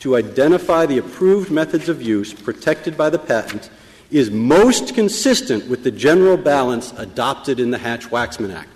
[0.00, 3.70] to identify the approved methods of use protected by the patent
[4.10, 8.70] is most consistent with the general balance adopted in the Hatch Waxman Act.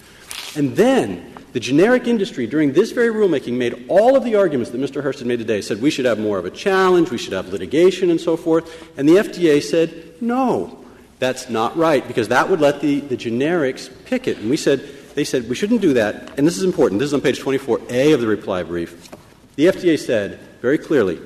[0.57, 4.81] And then the generic industry, during this very rulemaking, made all of the arguments that
[4.81, 5.03] Mr.
[5.03, 7.49] Hurst had made today, said we should have more of a challenge, we should have
[7.49, 8.89] litigation, and so forth.
[8.97, 10.83] And the FDA said, no,
[11.19, 14.39] that's not right, because that would let the, the generics pick it.
[14.39, 16.39] And we said, they said, we shouldn't do that.
[16.39, 17.01] And this is important.
[17.01, 19.11] This is on page 24A of the reply brief.
[19.57, 21.21] The FDA said very clearly,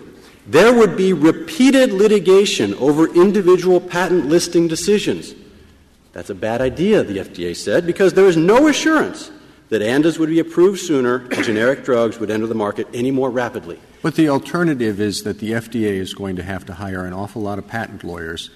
[0.48, 5.34] there would be repeated litigation over individual patent listing decisions.
[6.12, 9.30] That's a bad idea, the FDA said, because there is no assurance
[9.68, 13.30] that ANDAs would be approved sooner and generic drugs would enter the market any more
[13.30, 13.78] rapidly.
[14.02, 17.42] But the alternative is that the FDA is going to have to hire an awful
[17.42, 18.50] lot of patent lawyers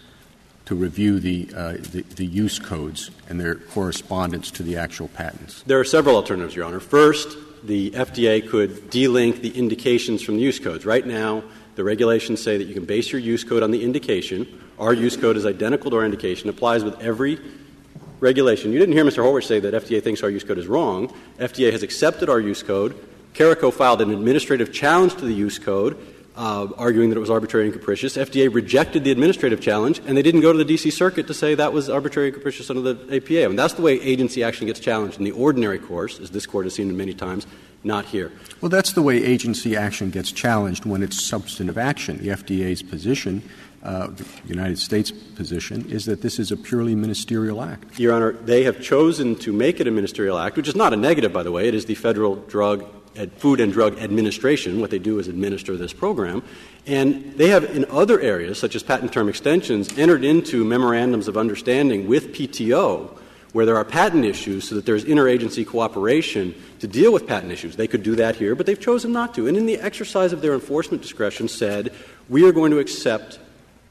[0.67, 5.63] to review the, uh, the, the use codes and their correspondence to the actual patents.
[5.67, 6.79] There are several alternatives, Your Honor.
[6.79, 10.87] First, the FDA could delink the indications from the use codes.
[10.87, 11.43] Right now,
[11.75, 14.47] the regulations say that you can base your use code on the indication.
[14.79, 17.41] Our use code is identical to our indication, applies with every
[18.21, 18.73] regulation.
[18.73, 19.23] You didn't hear Mr.
[19.25, 21.13] Horwich say that FDA thinks our use code is wrong.
[21.39, 22.95] FDA has accepted our use code.
[23.35, 25.97] Caraco filed an administrative challenge to the use code,
[26.37, 28.17] uh, arguing that it was arbitrary and capricious.
[28.17, 30.91] FDA rejected the administrative challenge, and they didn't go to the D.C.
[30.91, 33.49] Circuit to say that was arbitrary and capricious under the APA.
[33.51, 36.67] And that's the way agency action gets challenged in the ordinary course, as this Court
[36.67, 37.47] has seen many times.
[37.83, 38.31] not here.
[38.61, 42.19] Well, that's the way agency action gets challenged when it's substantive action.
[42.19, 43.43] The FDA's position,
[43.83, 47.99] Uh, the United States position, is that this is a purely ministerial act.
[47.99, 50.97] Your Honor, they have chosen to make it a ministerial act, which is not a
[50.97, 51.67] negative, by the way.
[51.67, 52.85] It is the Federal Drug
[53.39, 54.81] Food and Drug Administration.
[54.81, 56.43] What they do is administer this program.
[56.87, 61.37] And they have, in other areas, such as patent term extensions, entered into memorandums of
[61.37, 63.17] understanding with PTO
[63.53, 67.75] where there are patent issues so that there's interagency cooperation to deal with patent issues.
[67.75, 69.49] They could do that here, but they've chosen not to.
[69.49, 71.93] And in the exercise of their enforcement discretion said,
[72.29, 73.41] we are going to accept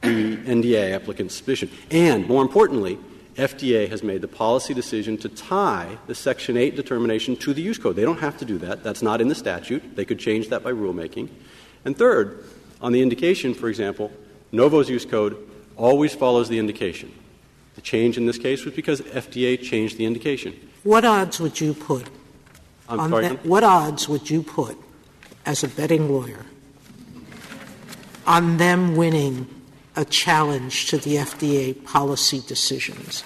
[0.02, 1.70] the NDA applicant's submission.
[1.90, 2.98] And more importantly,
[3.36, 7.78] FDA has made the policy decision to tie the Section 8 determination to the use
[7.78, 7.96] code.
[7.96, 8.82] They don't have to do that.
[8.82, 9.96] That's not in the statute.
[9.96, 11.28] They could change that by rulemaking.
[11.84, 12.44] And third,
[12.80, 14.10] on the indication, for example,
[14.52, 15.36] Novo's use code
[15.76, 17.12] always follows the indication.
[17.76, 20.54] The change in this case was because FDA changed the indication.
[20.82, 22.08] What odds would you put?
[22.88, 24.76] I'm sorry, that, what odds would you put
[25.46, 26.44] as a betting lawyer
[28.26, 29.59] on them winning
[29.96, 33.24] a challenge to the FDA policy decisions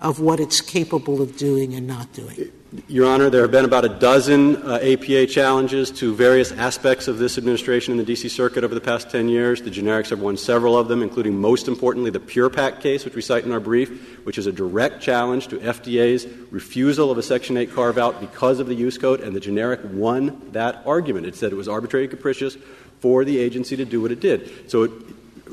[0.00, 2.50] of what it's capable of doing and not doing?
[2.88, 7.18] Your Honor, there have been about a dozen uh, APA challenges to various aspects of
[7.18, 8.28] this administration in the D.C.
[8.28, 9.62] Circuit over the past 10 years.
[9.62, 13.22] The generics have won several of them, including, most importantly, the Purepac case, which we
[13.22, 17.56] cite in our brief, which is a direct challenge to FDA's refusal of a Section
[17.56, 21.26] 8 carve out because of the use code, and the generic won that argument.
[21.26, 22.56] It said it was arbitrary and capricious
[22.98, 24.68] for the agency to do what it did.
[24.68, 24.90] So it,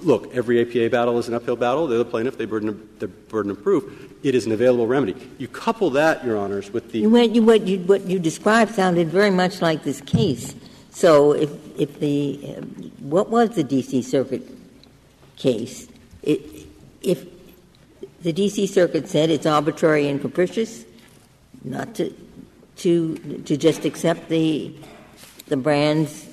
[0.04, 1.88] look, every APA battle is an uphill battle.
[1.88, 4.14] They're the plaintiff, they burden the burden of proof.
[4.24, 5.16] It is an available remedy.
[5.38, 9.10] You couple that, Your Honors, with the what you, what you, what you described sounded
[9.10, 10.56] very much like this case.
[10.92, 12.62] So if if the uh,
[13.00, 14.02] what was the D.C.
[14.02, 14.44] Circuit
[15.38, 15.88] case?
[16.22, 16.42] It,
[17.02, 17.26] if
[18.22, 18.68] the D.C.
[18.68, 20.86] Circuit said it's arbitrary and capricious,
[21.64, 22.14] not to
[22.78, 24.76] to to just accept the
[25.48, 26.28] the brand's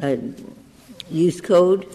[0.00, 0.16] uh,
[1.10, 1.86] use code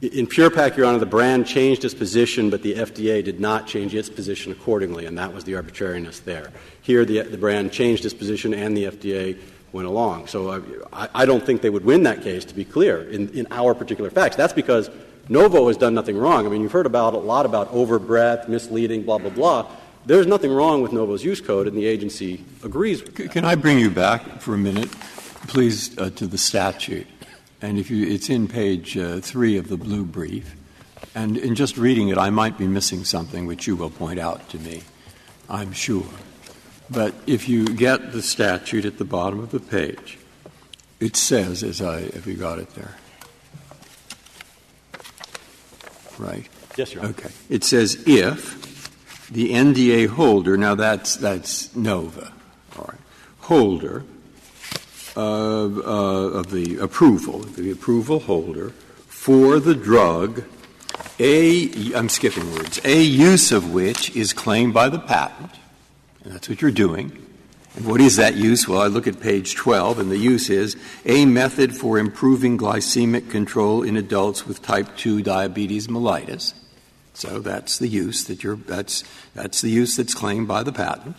[0.00, 3.94] in Purepac, Your Honor, the brand changed its position, but the FDA did not change
[3.94, 6.50] its position accordingly, and that was the arbitrariness there.
[6.80, 9.38] Here, the, the brand changed its position, and the FDA
[9.72, 10.26] went along.
[10.26, 10.60] So uh,
[10.92, 13.74] I, I, don't think they would win that case, to be clear, in, in our
[13.74, 14.36] particular facts.
[14.36, 14.90] That's because
[15.28, 16.46] Novo has done nothing wrong.
[16.46, 19.70] I mean, you've heard about a lot about overbreadth, misleading, blah, blah, blah.
[20.06, 23.30] There's nothing wrong with Novo's use code, and the agency agrees with.
[23.30, 24.90] Can I bring you back for a minute,
[25.46, 27.06] please, uh, to the statute?
[27.62, 30.56] And if you, it's in page uh, three of the blue brief.
[31.14, 34.48] And in just reading it, I might be missing something which you will point out
[34.50, 34.82] to me,
[35.48, 36.06] I'm sure.
[36.88, 40.18] But if you get the statute at the bottom of the page,
[40.98, 42.96] it says, as I, have you got it there?
[46.18, 46.48] Right?
[46.76, 47.10] Yes, Your Honor.
[47.10, 47.30] Okay.
[47.48, 52.30] It says if the NDA holder, now that's, that's Novo,
[52.78, 53.00] all right,
[53.40, 54.04] holder
[55.16, 58.70] of, uh, of the approval, the approval holder,
[59.06, 60.44] for the drug,
[61.18, 65.52] a, I'm skipping words, a use of which is claimed by the patent,
[66.24, 67.26] and that's what you're doing.
[67.76, 68.66] And what is that use?
[68.66, 73.30] Well, I look at page 12, and the use is a method for improving glycemic
[73.30, 76.54] control in adults with type 2 diabetes mellitus.
[77.14, 81.16] So that's the use that you're, that's, that's the use that's claimed by the patent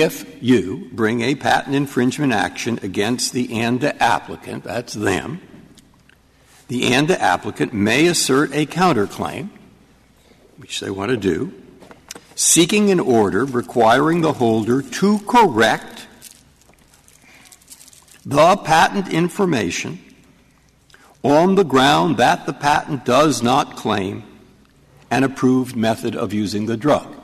[0.00, 5.40] if you bring a patent infringement action against the ANDA applicant, that's them,
[6.68, 9.50] the ANDA applicant may assert a counterclaim,
[10.56, 11.52] which they want to do,
[12.34, 16.06] seeking an order requiring the holder to correct
[18.24, 19.98] the patent information
[21.22, 24.24] on the ground that the patent does not claim
[25.10, 27.21] an approved method of using the drug.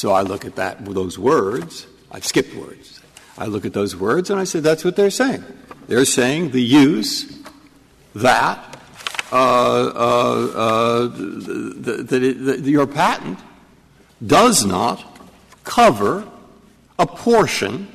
[0.00, 1.86] So I look at that those words.
[2.10, 3.02] I've skipped words.
[3.36, 5.44] I look at those words and I say that's what they're saying.
[5.88, 7.38] They're saying the use
[8.14, 8.80] that
[9.30, 13.40] uh, uh, uh, that your patent
[14.26, 15.04] does not
[15.64, 16.26] cover
[16.98, 17.86] a portion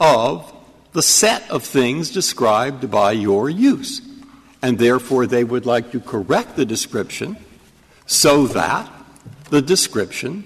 [0.00, 0.50] of
[0.92, 4.00] the set of things described by your use.
[4.62, 7.36] And therefore, they would like to correct the description
[8.06, 8.90] so that
[9.50, 10.44] the description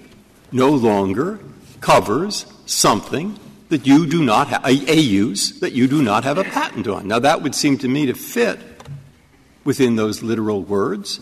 [0.51, 1.39] no longer
[1.79, 6.43] covers something that you do not have, a, use that you do not have a
[6.43, 7.07] patent on.
[7.07, 8.59] Now, that would seem to me to fit
[9.63, 11.21] within those literal words.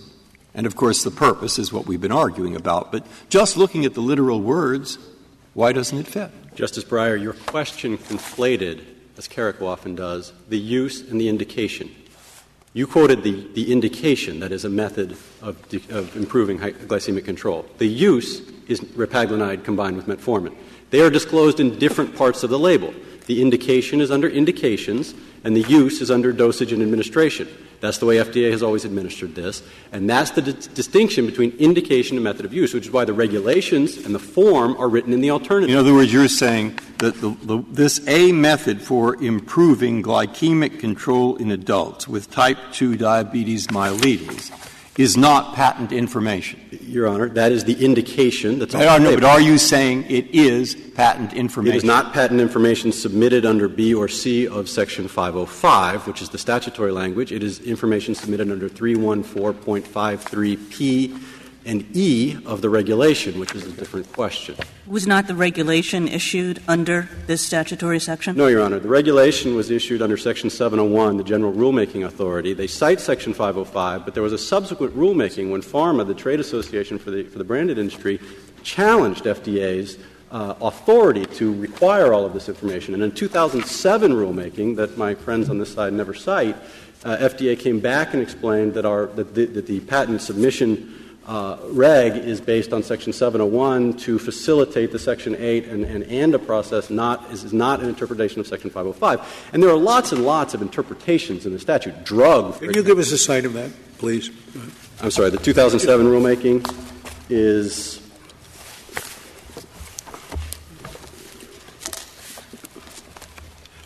[0.56, 2.92] And of course, the purpose is what we've been arguing about.
[2.92, 4.98] But just looking at the literal words,
[5.54, 6.32] why doesn't it fit?
[6.56, 8.84] Justice Breyer, your question conflated,
[9.16, 11.94] as Caraco often does, the use and the indication.
[12.74, 15.58] You quoted the, the indication, that is a method of,
[15.90, 17.66] of improving glycemic control.
[17.80, 20.56] The use is repaglinide combined with metformin.
[20.92, 22.94] They are disclosed in different parts of the label.
[23.26, 27.48] The indication is under indications, and the use is under dosage and administration.
[27.80, 29.64] That's the way FDA has always administered this.
[29.92, 33.98] And that's the distinction between indication and method of use, which is why the regulations
[33.98, 35.70] and the form are written in the alternative.
[35.70, 41.38] In other words, you're saying that the, the, this A method for improving glycemic control
[41.38, 44.52] in adults with type 2 diabetes mellitus
[45.00, 46.60] is not patent information.
[46.82, 50.36] Your Honor, that is the indication that's on I know, but are you saying it
[50.36, 51.74] is patent information?
[51.74, 56.28] It is not patent information submitted under B or C of Section 505, which is
[56.28, 57.32] the statutory language.
[57.32, 64.12] It is information submitted under 314.53P and E of the regulation, which is a different
[64.14, 64.56] question.
[64.88, 68.36] Was not the regulation issued under this statutory section?
[68.36, 68.80] No, Your Honor.
[68.80, 72.54] The regulation was issued under Section 701, the General Rulemaking Authority.
[72.54, 76.98] They cite Section 505, but there was a subsequent rulemaking when Pharma, the trade association
[76.98, 78.20] for the, for the branded industry,
[78.64, 79.98] challenged FDA's
[80.32, 82.94] uh, authority to require all of this information.
[82.94, 86.56] And in 2007 rulemaking, that my friends on this side never cite,
[87.04, 90.99] uh, FDA came back and explained that, our, that, the, that the patent submission
[91.30, 96.40] Uh, reg is based on Section 701 to facilitate the Section 8 and, and ANDA
[96.40, 99.52] process, not, is not an interpretation of Section 505.
[99.54, 102.04] And there are lots and lots of interpretations in the statute.
[102.04, 102.58] Drug.
[102.58, 103.70] Can you give us a cite of that,
[104.00, 104.32] please?
[105.02, 106.66] I'm sorry, the 2007 rulemaking
[107.30, 108.02] is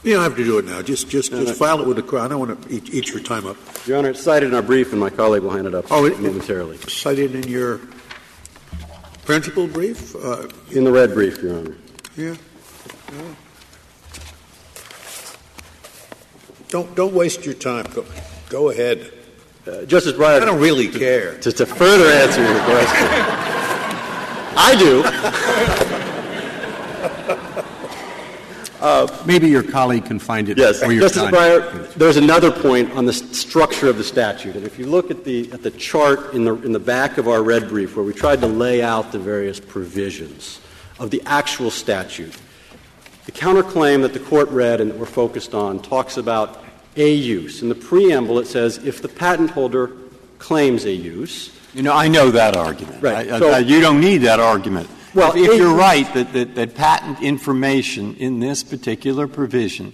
[0.01, 0.81] You don't have to do it now.
[0.81, 2.25] Just, just, just file it with the crowd.
[2.25, 3.57] I don't want to eat, eat, your time up.
[3.85, 6.05] Your Honor, it's cited in our brief, and my colleague will hand it up oh,
[6.05, 6.77] it, momentarily.
[6.77, 7.81] Cited in your
[9.25, 10.15] principal brief?
[10.15, 11.75] Uh, in the red brief, Your Honor.
[12.15, 12.35] Yeah.
[13.11, 13.35] yeah.
[16.69, 17.85] Don't, don't waste your time.
[17.93, 18.05] Go,
[18.49, 19.11] go ahead.
[19.67, 20.41] Uh, Justice Breyer.
[20.41, 21.37] I don't really care.
[21.39, 23.07] To, to further answer your question,
[24.55, 24.75] I
[25.89, 25.89] do.
[28.83, 30.57] Uh, Maybe your colleague can find it.
[30.57, 34.57] Yes, Justice Breyer, there's another point on the structure of the statute.
[34.57, 37.29] And if you look at the, at the chart in the, in the back of
[37.29, 40.59] our red brief where we tried to lay out the various provisions
[40.99, 42.35] of the actual statute,
[43.25, 46.61] the counterclaim that the court read and that we're focused on talks about
[46.97, 47.61] a use.
[47.61, 49.95] In the preamble, it says if the patent holder
[50.39, 51.57] claims a use.
[51.73, 53.01] You know, I know that argument.
[53.01, 53.31] Right.
[53.31, 54.89] I, so, I, you don't need that argument.
[55.13, 59.93] Well, if, if you're right that, that, that patent information in this particular provision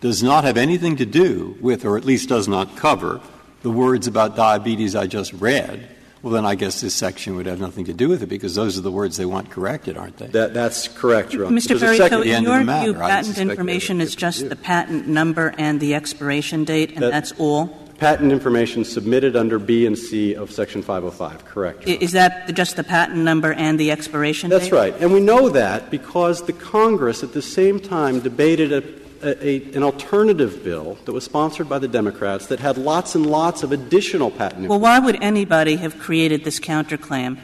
[0.00, 3.20] does not have anything to do with, or at least does not cover,
[3.62, 5.88] the words about diabetes I just read,
[6.22, 8.76] well, then I guess this section would have nothing to do with it because those
[8.76, 10.26] are the words they want corrected, aren't they?
[10.26, 11.56] That, that's correct, Your Honor.
[11.56, 11.78] Mr.
[11.78, 16.64] Perry, so in your view, patent information is just the patent number and the expiration
[16.64, 17.87] date, and that, that's all?
[17.98, 21.86] Patent information submitted under B and C of Section 505, correct.
[21.86, 24.58] Is that just the patent number and the expiration date?
[24.58, 24.94] That's right.
[25.00, 29.82] And we know that because the Congress at the same time debated a, a, an
[29.82, 34.30] alternative bill that was sponsored by the Democrats that had lots and lots of additional
[34.30, 37.38] patent Well, why would anybody have created this counterclaim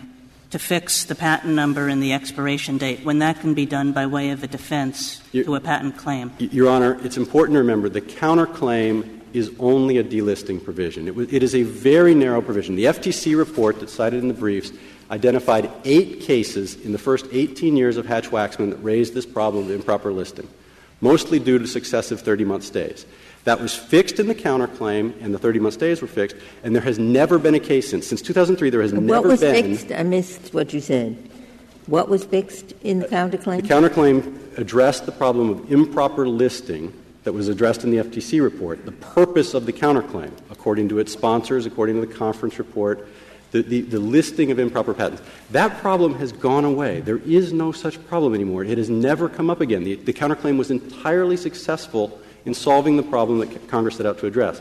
[0.50, 4.06] to fix the patent number and the expiration date when that can be done by
[4.06, 6.30] way of a defense Your, to a patent claim?
[6.38, 11.08] Your Honor, it's important to remember the counterclaim is only a delisting provision.
[11.08, 12.76] It, it is a very narrow provision.
[12.76, 14.72] The FTC report that's cited in the briefs
[15.10, 19.64] identified eight cases in the first 18 years of Hatch Waxman that raised this problem
[19.64, 20.48] of improper listing,
[21.00, 23.04] mostly due to successive 30 month stays.
[23.42, 26.82] That was fixed in the counterclaim, and the 30 month stays were fixed, and there
[26.82, 28.06] has never been a case since.
[28.06, 29.28] Since 2003, there has what never been.
[29.28, 29.40] What was.
[29.40, 29.92] Fixed?
[29.92, 31.16] I missed what you said.
[31.86, 33.60] What was fixed in the uh, counterclaim?
[33.60, 36.94] The counterclaim addressed the problem of improper listing
[37.24, 41.12] that was addressed in the FTC report, the purpose of the counterclaim, according to its
[41.12, 43.08] sponsors, according to the conference report,
[43.50, 45.22] the, the, the, listing of improper patents.
[45.52, 47.00] That problem has gone away.
[47.00, 48.64] There is no such problem anymore.
[48.64, 49.84] It has never come up again.
[49.84, 54.26] The, the counterclaim was entirely successful in solving the problem that Congress set out to
[54.26, 54.60] address.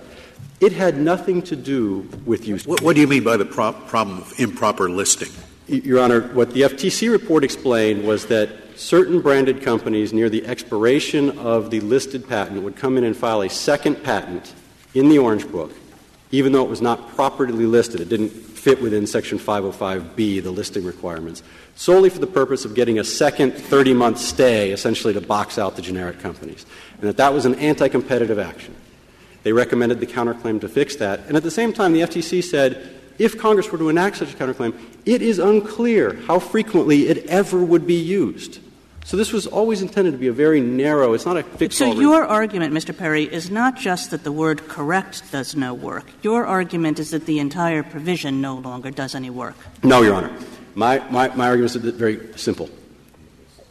[0.59, 2.66] It had nothing to do with use.
[2.66, 5.30] What, what do you mean by the pro- problem of improper listing?
[5.68, 11.38] Your Honor, what the FTC report explained was that certain branded companies near the expiration
[11.39, 14.53] of the listed patent would come in and file a second patent
[14.93, 15.72] in the Orange Book,
[16.32, 18.01] even though it was not properly listed.
[18.01, 21.43] It didn't fit within Section 505B, the listing requirements,
[21.76, 25.78] solely for the purpose of getting a second 30 month stay, essentially to box out
[25.78, 26.66] the generic companies.
[26.99, 28.76] And that that was an anti competitive action.
[29.43, 31.22] They recommended the counterclaim to fix that.
[31.28, 34.36] And at the same time, the FTC said if Congress were to enact such a
[34.36, 34.74] counterclaim,
[35.05, 38.59] it is unclear how frequently it ever would be used.
[39.05, 41.99] So this was always intended to be a very narrow, it's not a fixed So
[41.99, 42.97] your argument, Mr.
[42.97, 46.05] Perry, is not just that the word correct does no work.
[46.22, 49.55] Your argument is that the entire provision no longer does any work.
[49.84, 50.38] No, Your Honor.
[50.76, 52.70] My, my, my argument is very simple.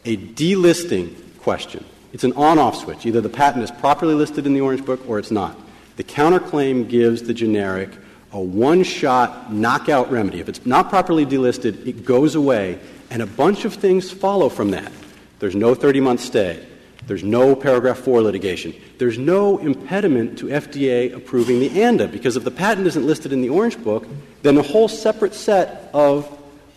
[0.05, 1.83] A delisting question,
[2.13, 3.05] it's an on off switch.
[3.05, 5.57] Either the patent is properly listed in the Orange Book or it's not.
[5.95, 7.89] The counterclaim gives the generic
[8.33, 10.39] a one shot knockout remedy.
[10.39, 12.79] If it's not properly delisted, it goes away,
[13.09, 14.91] and a bunch of things follow from that.
[15.39, 16.65] There's no 30 month stay.
[17.05, 18.73] There's no paragraph 4 litigation.
[18.97, 23.41] There's no impediment to FDA approving the ANDA because if the patent isn't listed in
[23.41, 24.07] the Orange Book,
[24.41, 26.25] then a whole separate set of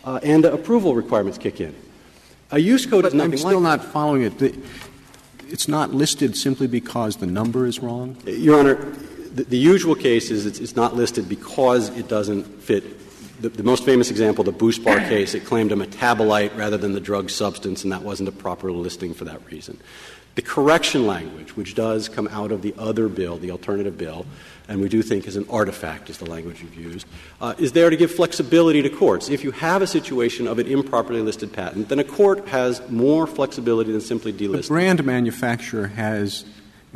[0.03, 1.73] uh, ANDA approval requirements kick in.
[2.51, 4.55] A use code but is nothing I'm still like not following it.
[5.47, 8.17] It's not listed simply because the number is wrong?
[8.25, 8.93] Your Honor,
[9.37, 12.83] the, the usual case is it's, it's, not listed because it doesn't fit
[13.39, 16.99] the, the, most famous example, the Buspar case, it claimed a metabolite rather than the
[16.99, 19.79] drug substance, and that wasn't a proper listing for that reason.
[20.33, 24.25] The correction language, which does come out of the other bill, the alternative bill,
[24.67, 27.07] and we do think is an artifact, is the language you've used,
[27.39, 29.29] uh, is there to give flexibility to courts.
[29.29, 33.27] If you have a situation of an improperly listed patent, then a court has more
[33.27, 34.63] flexibility than simply delisting.
[34.63, 36.43] The brand manufacturer has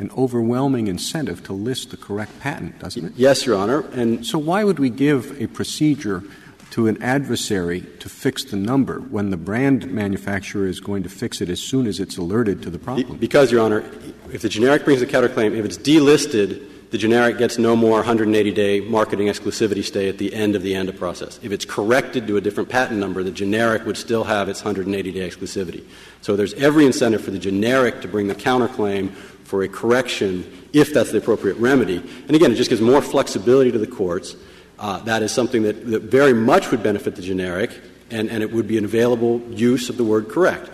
[0.02, 3.12] an overwhelming incentive to list the correct patent, doesn't it?
[3.16, 3.80] Yes, Your Honor.
[3.92, 6.24] And so why would we give a procedure
[6.72, 11.40] to an adversary to fix the number when the brand manufacturer is going to fix
[11.40, 13.16] it as soon as it's alerted to the problem?
[13.16, 13.84] Because, Your Honor,
[14.32, 18.50] if the generic brings a counterclaim, if it's delisted, the generic gets no more 180
[18.52, 21.40] day marketing exclusivity stay at the end of the ANDA process.
[21.42, 25.10] If it's corrected to a different patent number, the generic would still have its 180
[25.10, 25.84] day exclusivity.
[26.20, 29.14] So there's every incentive for the generic to bring the counterclaim
[29.52, 31.98] for a correction if that's the appropriate remedy.
[32.26, 34.34] And again, it just gives more flexibility to the courts.
[34.78, 37.70] Uh, that is something that, that, very much would benefit the generic,
[38.10, 40.70] and, and, it would be an available use of the word correct.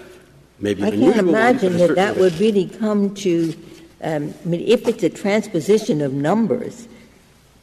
[0.60, 3.52] Maybe I can't imagine that that would really come to.
[4.00, 6.86] Um, I mean, if it's a transposition of numbers,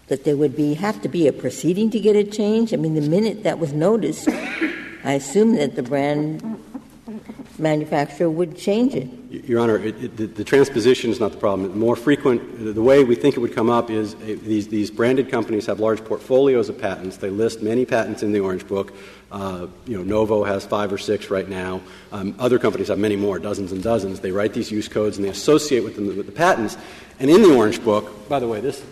[0.07, 2.73] that there would be have to be a proceeding to get it changed.
[2.73, 6.41] I mean, the minute that was noticed, I assume that the brand
[7.59, 9.07] manufacturer would change it.
[9.29, 11.69] Your Honor, it, it, the, the, transposition is not the problem.
[11.69, 14.89] The more frequent, the way we think it would come up is uh, these, these
[14.89, 17.17] branded companies have large portfolios of patents.
[17.17, 18.93] They list many patents in the Orange Book.
[19.31, 21.81] Uh, you know, Novo has five or six right now.
[22.11, 24.21] Um, other companies have many more, dozens and dozens.
[24.21, 26.75] They write these use codes and they associate with them with the patents.
[27.19, 28.83] And in the Orange Book, by the way, this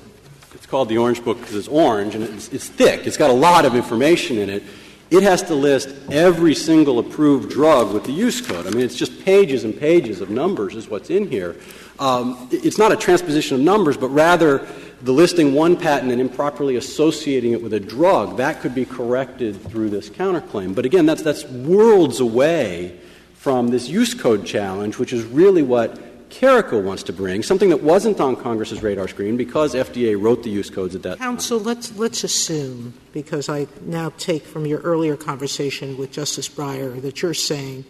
[0.53, 3.07] it's called the Orange Book because it's orange and it's, it's thick.
[3.07, 4.63] It's got a lot of information in it
[5.09, 8.65] it has to list every single approved drug with the use code.
[8.65, 11.55] I mean, it's just pages and pages of numbers is what's in here.
[11.99, 14.67] Um, it's not a transposition of numbers, but rather
[15.03, 18.37] the listing one patent and improperly associating it with a drug.
[18.37, 20.73] That could be corrected through this counterclaim.
[20.73, 22.99] But again, that's, that's worlds away
[23.33, 25.99] from this use code challenge, which is really what
[26.33, 30.49] Caraco wants to bring, something that wasn't on Congress's radar screen because FDA wrote the
[30.49, 31.67] use codes at that Counsel, time.
[31.67, 37.21] let's, let's assume, because I now take from your earlier conversation with Justice Breyer that
[37.21, 37.85] you're saying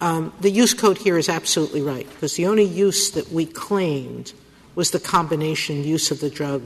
[0.00, 4.32] um, the use code here is absolutely right, because the only use that we claimed
[4.74, 6.62] was the combination use of the drug,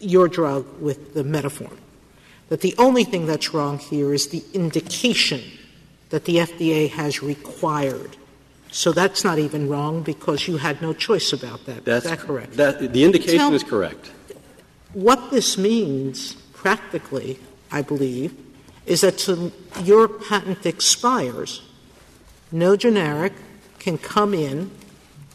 [0.00, 1.78] your drug, with the Metformin.
[2.50, 5.42] That the only thing that's wrong here is the indication
[6.10, 8.18] that the FDA has required
[8.76, 11.86] so that's not even wrong because you had no choice about that.
[11.86, 12.52] That's, is that correct?
[12.58, 14.12] That, the indication Tell, is correct.
[14.92, 17.38] What this means, practically,
[17.72, 18.36] I believe,
[18.84, 19.50] is that to,
[19.82, 21.62] your patent expires,
[22.52, 23.32] no generic
[23.78, 24.70] can come in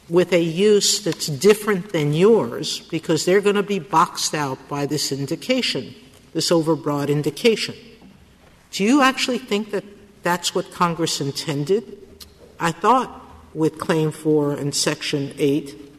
[0.07, 4.85] with a use that's different than yours because they're going to be boxed out by
[4.85, 5.95] this indication,
[6.33, 7.73] this overbroad indication.
[8.69, 9.83] Do you actually think that
[10.21, 11.97] that's what Congress intended?
[12.59, 13.17] I thought
[13.53, 15.91] with Claim 4 and Section 8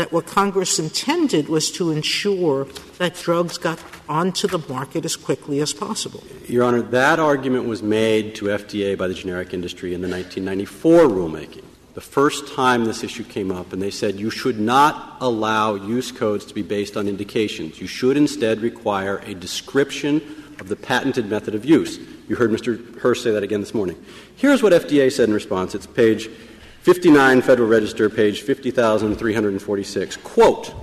[0.00, 2.64] that what Congress intended was to ensure
[2.96, 3.78] that drugs got
[4.08, 6.24] onto the market as quickly as possible.
[6.46, 11.02] Your Honor, that argument was made to FDA by the generic industry in the 1994
[11.02, 11.64] rulemaking.
[11.92, 16.12] The first time this issue came up, and they said you should not allow use
[16.12, 17.78] codes to be based on indications.
[17.78, 20.22] You should instead require a description
[20.60, 21.98] of the patented method of use.
[22.26, 22.98] You heard Mr.
[23.00, 24.02] Hurst say that again this morning.
[24.36, 25.74] Here's what FDA said in response.
[25.74, 26.30] It's page
[26.90, 30.16] 59 Federal Register, page 50,346.
[30.16, 30.74] Quote,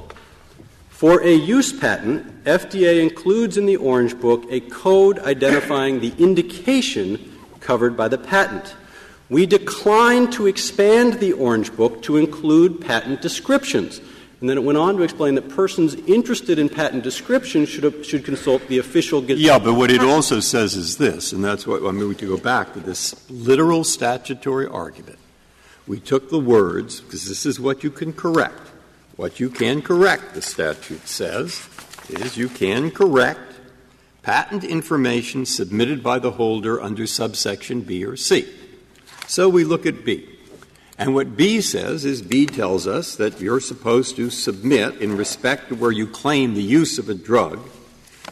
[0.87, 7.37] for a use patent, FDA includes in the Orange Book a code identifying the indication
[7.59, 8.73] covered by the patent.
[9.27, 13.99] We decline to expand the Orange Book to include patent descriptions.
[14.39, 18.23] And then it went on to explain that persons interested in patent description should, should
[18.23, 19.21] consult the official.
[19.25, 22.07] Yeah, but what it also says is this, and that's what I mean.
[22.07, 25.16] We to go back to this literal statutory argument
[25.87, 28.59] we took the words, because this is what you can correct.
[29.15, 31.67] What you can correct, the statute says,
[32.09, 33.39] is you can correct
[34.21, 38.45] patent information submitted by the holder under subsection B or C.
[39.27, 40.27] So we look at B.
[40.97, 45.69] And what B says is B tells us that you're supposed to submit, in respect
[45.69, 47.69] to where you claim the use of a drug,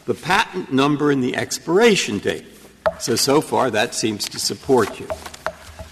[0.04, 2.44] the patent number and the expiration date.
[2.98, 5.08] So, so far, that seems to support you.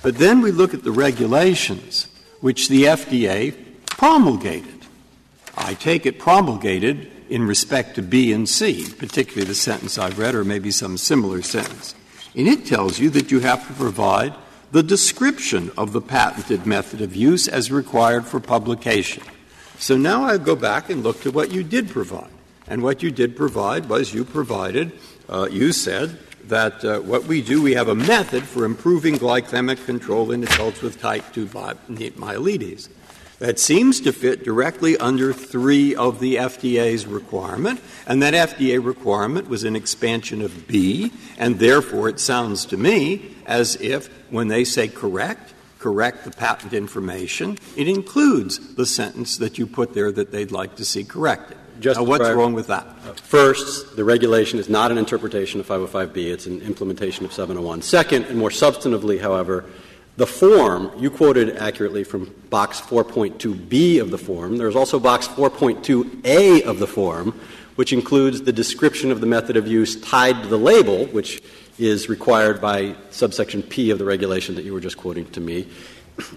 [0.05, 2.09] But then we look at the regulations
[2.43, 4.85] which the FDA promulgated.
[5.57, 10.35] I take it promulgated in respect to B and C, particularly the sentence I've read,
[10.35, 11.95] or maybe some similar sentence.
[12.37, 14.35] And it tells you that you have to provide
[14.73, 19.23] the description of the patented method of use as required for publication.
[19.79, 22.29] So now I go back and look to what you did provide.
[22.67, 24.93] And what you did provide was you provided,
[25.31, 29.85] uh, you said that uh, what we do, we have a method for improving glycemic
[29.87, 32.89] control in adults with type 2 myelitis.
[33.41, 39.49] That seems to fit directly under three of the FDA's requirement, and that FDA requirement
[39.49, 44.65] was an expansion of B, and therefore it sounds to me as if when they
[44.65, 50.31] say correct, correct the patent information, it includes the sentence that you put there that
[50.31, 51.59] they'd like to see corrected.
[51.81, 52.87] Just now, what's wrong with that?
[53.21, 57.83] First, the regulation is not an interpretation of 505B, it's an implementation of 701.
[57.83, 59.65] Second, and more substantively, however,
[60.17, 64.59] the form, you quoted accurately from box 4.2b of the form.
[64.59, 67.39] There's also box 4.2a of the form,
[67.75, 71.43] which includes the description of the method of use tied to the label, which
[71.79, 75.67] is required by subsection P of the regulation that you were just quoting to me.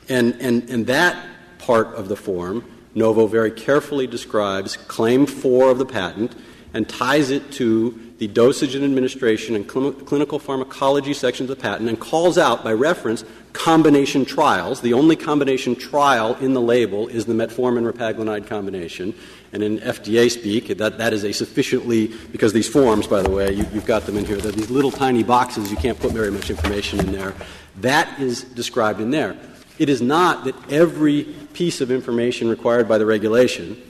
[0.09, 1.23] And, and, and that
[1.59, 2.63] part of the form,
[2.97, 6.35] Novo very carefully describes claim four of the patent
[6.73, 11.61] and ties it to the dosage and administration and cl- clinical pharmacology sections of the
[11.61, 13.23] patent and calls out by reference
[13.53, 14.81] combination trials.
[14.81, 19.13] The only combination trial in the label is the metformin repaglinide combination.
[19.53, 23.53] And in FDA speak, that, that is a sufficiently, because these forms, by the way,
[23.53, 26.31] you, have got them in here, they're these little tiny boxes, you can't put very
[26.31, 27.35] much information in there.
[27.77, 29.37] That is described in there.
[29.79, 31.23] It is not that every
[31.53, 33.81] piece of information required by the regulation,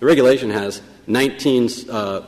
[0.00, 2.22] the regulation has 19 uh,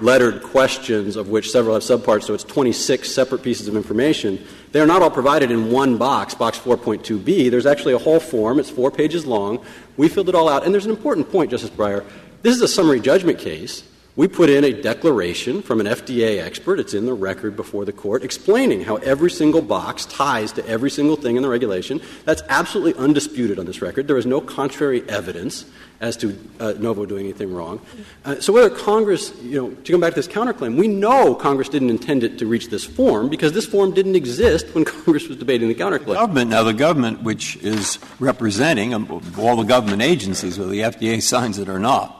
[0.00, 4.44] lettered questions, of which several have subparts, so it's 26 separate pieces of information.
[4.72, 7.50] They're not all provided in one box, box 4.2b.
[7.50, 8.58] There's actually a whole form.
[8.58, 9.64] It's four pages long.
[9.96, 10.64] We filled it all out.
[10.64, 12.04] And there's an important point, Justice Breyer.
[12.42, 13.84] This is a summary judgment case.
[14.20, 17.92] We put in a declaration from an FDA expert, it's in the record before the
[17.94, 22.02] court, explaining how every single box ties to every single thing in the regulation.
[22.26, 24.08] That's absolutely undisputed on this record.
[24.08, 25.64] There is no contrary evidence
[26.02, 27.80] as to uh, Novo doing anything wrong.
[28.26, 31.70] Uh, so whether Congress, you know, to come back to this counterclaim, we know Congress
[31.70, 35.38] didn't intend it to reach this form because this form didn't exist when Congress was
[35.38, 36.04] debating the counterclaim.
[36.04, 40.80] The government, now the government, which is representing um, all the government agencies, whether the
[40.80, 42.19] FDA signs it or not,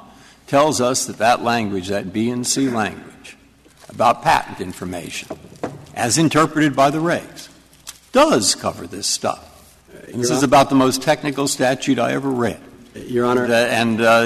[0.51, 3.37] tells us that that language, that B and C language,
[3.89, 5.29] about patent information,
[5.95, 7.49] as interpreted by the regs,
[8.11, 9.47] does cover this stuff.
[9.95, 12.61] Uh, this is about the most technical statute I ever read.
[12.95, 13.45] Your Honor.
[13.45, 14.25] And, uh,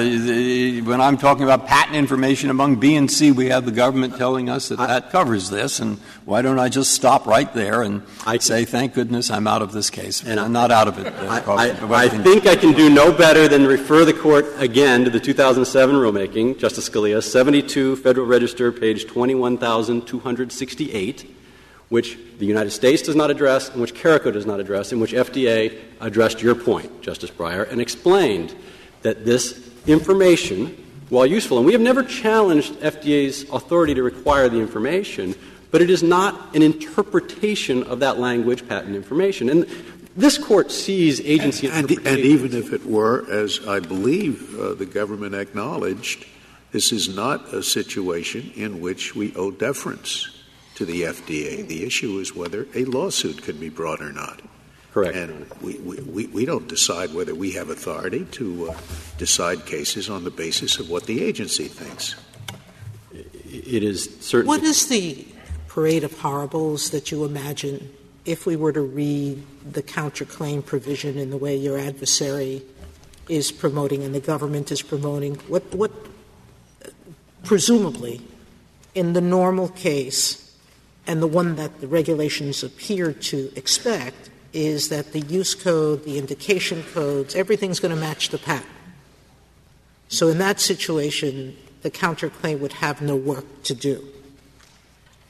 [0.89, 4.49] when I'm talking about patent information among B and C, we have the government telling
[4.49, 5.81] us that I, that covers this.
[5.81, 9.61] And why don't I just stop right there and I say, thank goodness I'm out
[9.61, 10.25] of this case?
[10.25, 11.12] And I'm not out of it.
[11.12, 15.05] Uh, I, I, I think I can do no better than refer the Court again
[15.05, 21.34] to the 2007 rulemaking, Justice Scalia, 72 Federal Register, page 21268
[21.95, 25.13] which the United States does not address and which Caraco does not address, in which
[25.13, 28.53] FDA addressed your point, Justice Breyer, and explained
[29.03, 30.77] that this information,
[31.09, 35.37] while useful, and we have never challenged FDA's authority to require the information,
[35.71, 39.49] but it is not an interpretation of that language, patent information.
[39.49, 39.65] And
[40.17, 44.75] this court sees agency and, and, and even if it were, as I believe uh,
[44.75, 46.27] the government acknowledged,
[46.73, 50.34] this is not a situation in which we owe deference
[50.75, 51.66] to the FDA.
[51.66, 54.41] The issue is whether a lawsuit could be brought or not.
[54.93, 55.16] Correct.
[55.16, 58.77] And we, we, we don't decide whether we have authority to uh,
[59.18, 62.14] decide cases on the basis of what the agency thinks.
[63.12, 64.47] It is certainly.
[64.57, 65.27] What is the
[65.66, 67.93] parade of horribles that you imagine
[68.25, 72.62] if we were to read the counterclaim provision in the way your adversary
[73.29, 75.35] is promoting and the government is promoting?
[75.49, 75.91] What, what
[77.43, 78.20] presumably,
[78.95, 80.44] in the normal case,
[81.07, 86.17] and the one that the regulations appear to expect is that the use code, the
[86.19, 88.71] indication codes, everything's going to match the patent.
[90.09, 94.07] So in that situation, the counterclaim would have no work to do.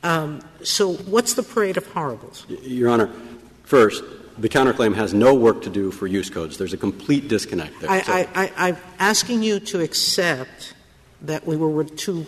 [0.02, 2.44] Um, so what's the parade of horribles?
[2.48, 3.10] Your Honor,
[3.64, 4.04] first,
[4.36, 6.58] the counterclaim has no work to do for use codes.
[6.58, 7.90] There's a complete disconnect there.
[7.90, 8.12] I, so.
[8.12, 10.74] I, I, I'm asking you to accept
[11.22, 12.26] that we were to,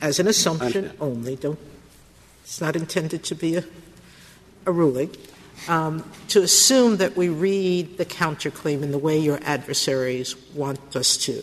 [0.00, 1.58] as an assumption only, don't,
[2.44, 3.64] it's not intended to be a,
[4.66, 5.10] a ruling,
[5.66, 11.16] um, to assume that we read the counterclaim in the way your adversaries want us
[11.16, 11.42] to.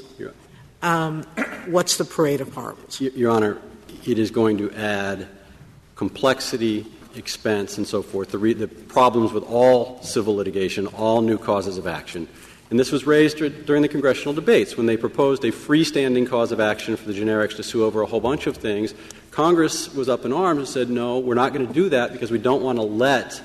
[0.84, 1.24] Um,
[1.66, 3.02] what's the parade of horribles?
[3.02, 3.58] Your Honor,
[4.06, 5.28] it is going to add
[5.96, 6.86] complexity,
[7.16, 11.78] expense, and so forth, the, re- the problems with all civil litigation, all new causes
[11.78, 12.28] of action.
[12.70, 16.60] And this was raised during the congressional debates when they proposed a freestanding cause of
[16.60, 18.94] action for the generics to sue over a whole bunch of things.
[19.32, 22.30] Congress was up in arms and said, no, we're not going to do that because
[22.32, 23.42] we don't want to let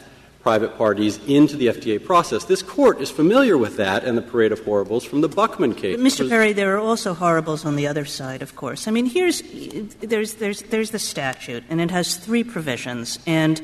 [0.46, 2.44] private parties into the FDA process.
[2.44, 5.96] This court is familiar with that and the parade of horribles from the Buckman case.
[5.96, 6.28] But Mr.
[6.28, 8.86] Perry, there are also horribles on the other side, of course.
[8.86, 9.42] I mean, here's
[10.00, 13.60] there's there's there's the statute, and it has three provisions, and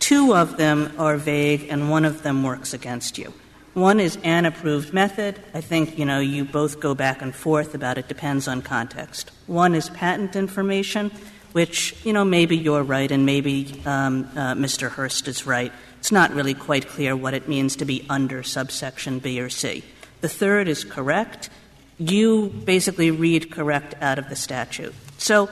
[0.00, 3.32] two of them are vague, and one of them works against you.
[3.72, 5.40] One is an approved method.
[5.54, 9.30] I think you know you both go back and forth about it depends on context.
[9.46, 11.10] One is patent information,
[11.52, 14.90] which you know maybe you're right and maybe um, uh, Mr.
[14.90, 19.18] Hurst is right it's not really quite clear what it means to be under subsection
[19.18, 19.84] B or C.
[20.20, 21.50] The third is correct.
[21.98, 24.94] You basically read correct out of the statute.
[25.18, 25.50] So,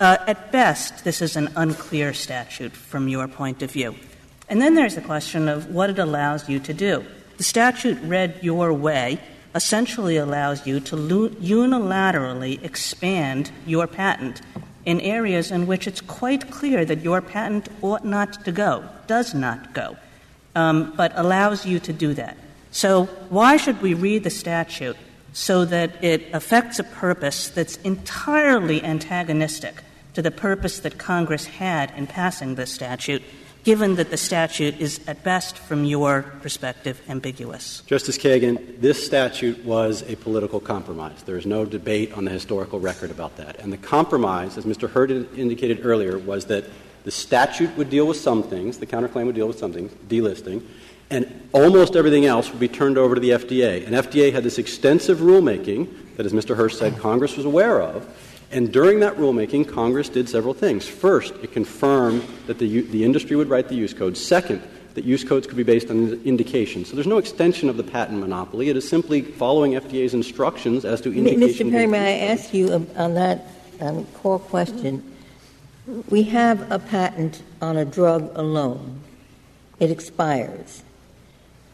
[0.00, 3.96] uh, at best, this is an unclear statute from your point of view.
[4.48, 7.04] And then there's the question of what it allows you to do.
[7.36, 9.20] The statute read your way
[9.54, 14.40] essentially allows you to unilaterally expand your patent
[14.84, 19.34] in areas in which it's quite clear that your patent ought not to go, does
[19.34, 19.96] not go,
[20.54, 22.36] um, but allows you to do that.
[22.70, 24.96] So, why should we read the statute
[25.32, 29.82] so that it affects a purpose that's entirely antagonistic
[30.14, 33.22] to the purpose that Congress had in passing this statute
[33.68, 37.82] given that the statute is, at best, from your perspective, ambiguous?
[37.82, 41.22] Justice Kagan, this statute was a political compromise.
[41.24, 43.60] There is no debate on the historical record about that.
[43.60, 44.88] And the compromise, as Mr.
[44.88, 46.64] Hurst indicated earlier, was that
[47.04, 50.62] the statute would deal with some things, the counterclaim would deal with some things, delisting,
[51.10, 53.84] and almost everything else would be turned over to the FDA.
[53.86, 56.56] And FDA had this extensive rulemaking that, as Mr.
[56.56, 58.06] Hurst said, Congress was aware of,
[58.50, 60.86] and during that rulemaking, Congress did several things.
[60.86, 64.16] First, it confirmed that the, the industry would write the use code.
[64.16, 64.62] Second,
[64.94, 66.84] that use codes could be based on indication.
[66.84, 68.68] So there's no extension of the patent monopoly.
[68.68, 71.68] It is simply following FDA's instructions as to indication.
[71.68, 71.72] Mr.
[71.72, 73.46] Perry, may I ask you on that
[73.80, 75.14] um, core question?
[76.08, 79.00] We have a patent on a drug alone.
[79.78, 80.82] It expires.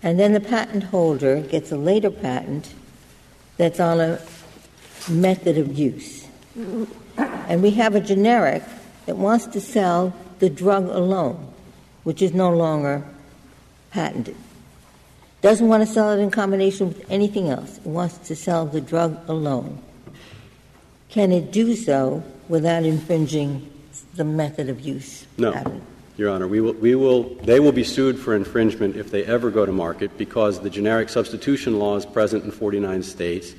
[0.02, 2.74] And then the patent holder gets a later patent
[3.56, 4.20] that's on a
[5.08, 6.23] method of use.
[6.56, 8.62] And we have a generic
[9.06, 11.52] that wants to sell the drug alone,
[12.04, 13.04] which is no longer
[13.90, 14.36] patented.
[15.42, 17.78] Doesn't want to sell it in combination with anything else.
[17.78, 19.78] It wants to sell the drug alone.
[21.10, 23.70] Can it do so without infringing
[24.14, 25.26] the method of use?
[25.36, 25.52] No.
[25.52, 25.82] Patent?
[26.16, 29.50] Your Honor, we will, we will, they will be sued for infringement if they ever
[29.50, 33.54] go to market because the generic substitution law is present in 49 states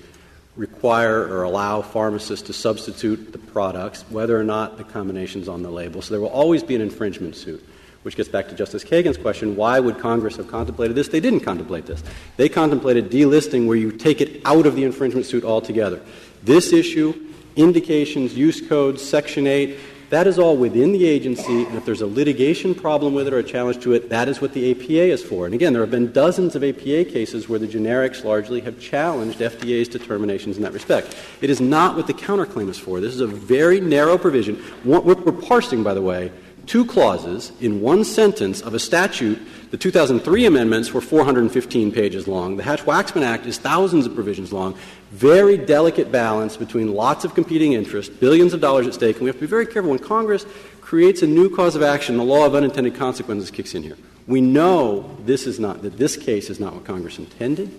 [0.56, 5.64] require or allow pharmacists to substitute the products, whether or not the combination is on
[5.64, 6.02] the label.
[6.02, 7.66] So there will always be an infringement suit.
[8.04, 11.08] Which gets back to Justice Kagan's question why would Congress have contemplated this?
[11.08, 12.04] They didn't contemplate this.
[12.38, 16.00] They contemplated delisting where you take it out of the infringement suit altogether.
[16.44, 17.20] This issue,
[17.56, 19.80] indications, use codes, Section 8,
[20.16, 23.40] that is all within the agency, and if there's a litigation problem with it or
[23.40, 25.46] a challenge to it, that is what the APA is for.
[25.46, 29.40] And again, there have been dozens of APA cases where the generics largely have challenged
[29.40, 31.18] FDA's determinations in that respect.
[31.42, 33.02] It is not what the counterclaim is for.
[33.02, 34.64] This is a very narrow provision.
[34.86, 36.32] We're, we're parsing, by the way,
[36.66, 39.40] two clauses in one sentence of a statute.
[39.72, 42.58] The 2003 amendments were 415 pages long.
[42.58, 44.76] The Hatch Waxman Act is thousands of provisions long
[45.16, 49.30] very delicate balance between lots of competing interests, billions of dollars at stake, and we
[49.30, 50.46] have to be very careful when Congress
[50.82, 53.98] creates a new cause of action, the law of unintended consequences kicks in here.
[54.28, 57.72] We know this is not that this case is not what Congress intended.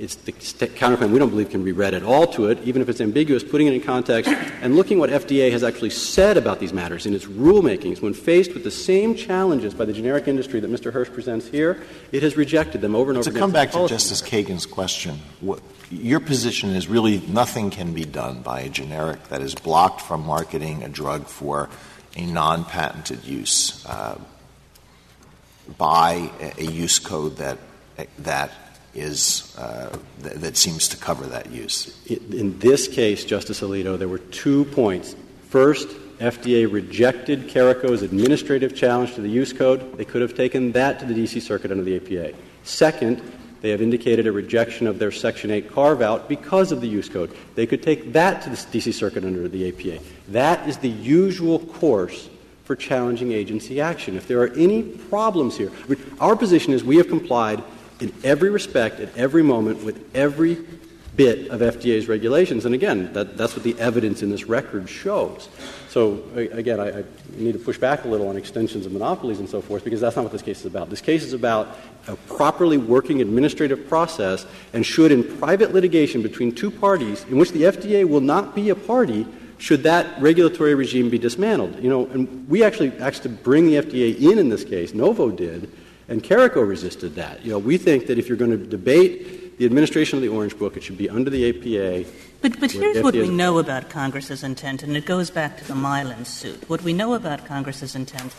[0.00, 2.88] It's the counterclaim we don't believe can be read at all to it, even if
[2.88, 4.32] it's ambiguous, putting it in context
[4.62, 8.00] and looking what FDA has actually said about these matters in its rulemakings.
[8.00, 10.90] When faced with the same challenges by the generic industry that Mr.
[10.90, 11.82] Hurst presents here,
[12.12, 13.34] it has rejected them over and over again.
[13.34, 18.06] To come back to Justice Kagan's question, what, your position is really nothing can be
[18.06, 21.68] done by a generic that is blocked from marketing a drug for
[22.16, 24.18] a non patented use uh,
[25.76, 27.58] by a, a use code that,
[28.20, 28.50] that
[28.94, 31.96] is uh, th- that seems to cover that use.
[32.08, 35.14] In this case, Justice Alito, there were two points.
[35.48, 35.88] First,
[36.18, 39.96] FDA rejected Caraco's administrative challenge to the use code.
[39.96, 41.40] They could have taken that to the D.C.
[41.40, 42.36] Circuit under the APA.
[42.62, 43.22] Second,
[43.62, 47.08] they have indicated a rejection of their Section 8 carve out because of the use
[47.08, 47.34] code.
[47.54, 48.92] They could take that to the D.C.
[48.92, 50.02] Circuit under the APA.
[50.28, 52.28] That is the usual course
[52.64, 54.16] for challenging agency action.
[54.16, 55.72] If there are any problems here,
[56.20, 57.62] our position is we have complied
[58.00, 60.58] in every respect at every moment with every
[61.16, 62.64] bit of FDA's regulations.
[62.64, 65.48] And again, that, that's what the evidence in this record shows.
[65.88, 67.04] So, again, I, I,
[67.36, 70.16] need to push back a little on extensions of monopolies and so forth because that's
[70.16, 70.88] not what this case is about.
[70.88, 71.76] This case is about
[72.06, 77.50] a properly working administrative process and should, in private litigation between two parties in which
[77.50, 79.26] the FDA will not be a party,
[79.58, 81.82] should that regulatory regime be dismantled.
[81.82, 84.94] You know, and we actually asked to bring the FDA in in this case.
[84.94, 85.70] Novo did,
[86.10, 87.42] and Caraco resisted that.
[87.44, 90.58] You know, we think that if you're going to debate the administration of the Orange
[90.58, 94.42] Book, it should be under the APA but, but here's what we know about Congress's
[94.42, 96.70] intent, and it goes back to the Mylan suit.
[96.70, 98.34] What we know about Congress's intent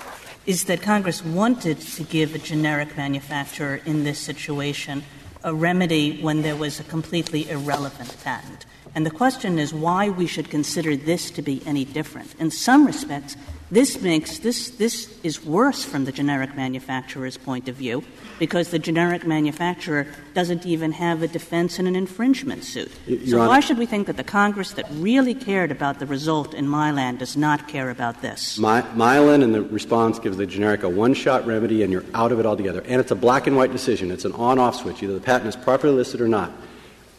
[0.48, 5.04] is that Congress wanted to give a generic manufacturer in this situation
[5.44, 8.66] a remedy when there was a completely irrelevant patent.
[8.96, 12.34] And the question is why we should consider this to be any different.
[12.40, 13.38] In some respects,
[13.72, 18.04] this makes this this is worse from the generic manufacturer's point of view
[18.38, 22.92] because the generic manufacturer doesn't even have a defense in an infringement suit.
[23.08, 26.06] Your so Honor, why should we think that the Congress that really cared about the
[26.06, 28.58] result in Mylan does not care about this?
[28.58, 32.40] My, Mylan and the response gives the generic a one-shot remedy and you're out of
[32.40, 32.82] it altogether.
[32.82, 34.12] And it's a black and white decision.
[34.12, 35.02] It's an on-off switch.
[35.04, 36.52] Either the patent is properly listed or not.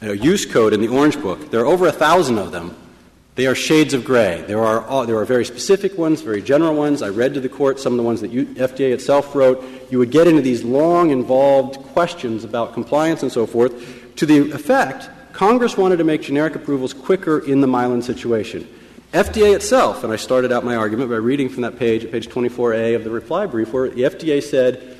[0.00, 2.76] A use code in the Orange Book, there are over a thousand of them
[3.34, 4.44] they are shades of gray.
[4.46, 7.00] There are, all, there are very specific ones, very general ones.
[7.00, 9.64] I read to the court some of the ones that you, FDA itself wrote.
[9.90, 14.14] You would get into these long, involved questions about compliance and so forth.
[14.16, 18.68] To the effect, Congress wanted to make generic approvals quicker in the Mylan situation.
[19.12, 22.96] FDA itself, and I started out my argument by reading from that page page 24A
[22.96, 24.98] of the reply brief, where the FDA said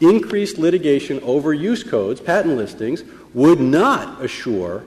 [0.00, 4.84] increased litigation over use codes, patent listings, would not assure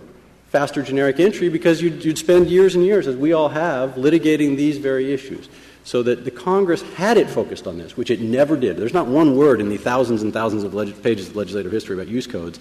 [0.57, 4.57] faster generic entry because you'd, you'd spend years and years, as we all have, litigating
[4.57, 5.49] these very issues.
[5.83, 8.75] So that the Congress had it focused on this, which it never did.
[8.75, 11.95] There's not one word in the thousands and thousands of leg- pages of legislative history
[11.95, 12.59] about use codes.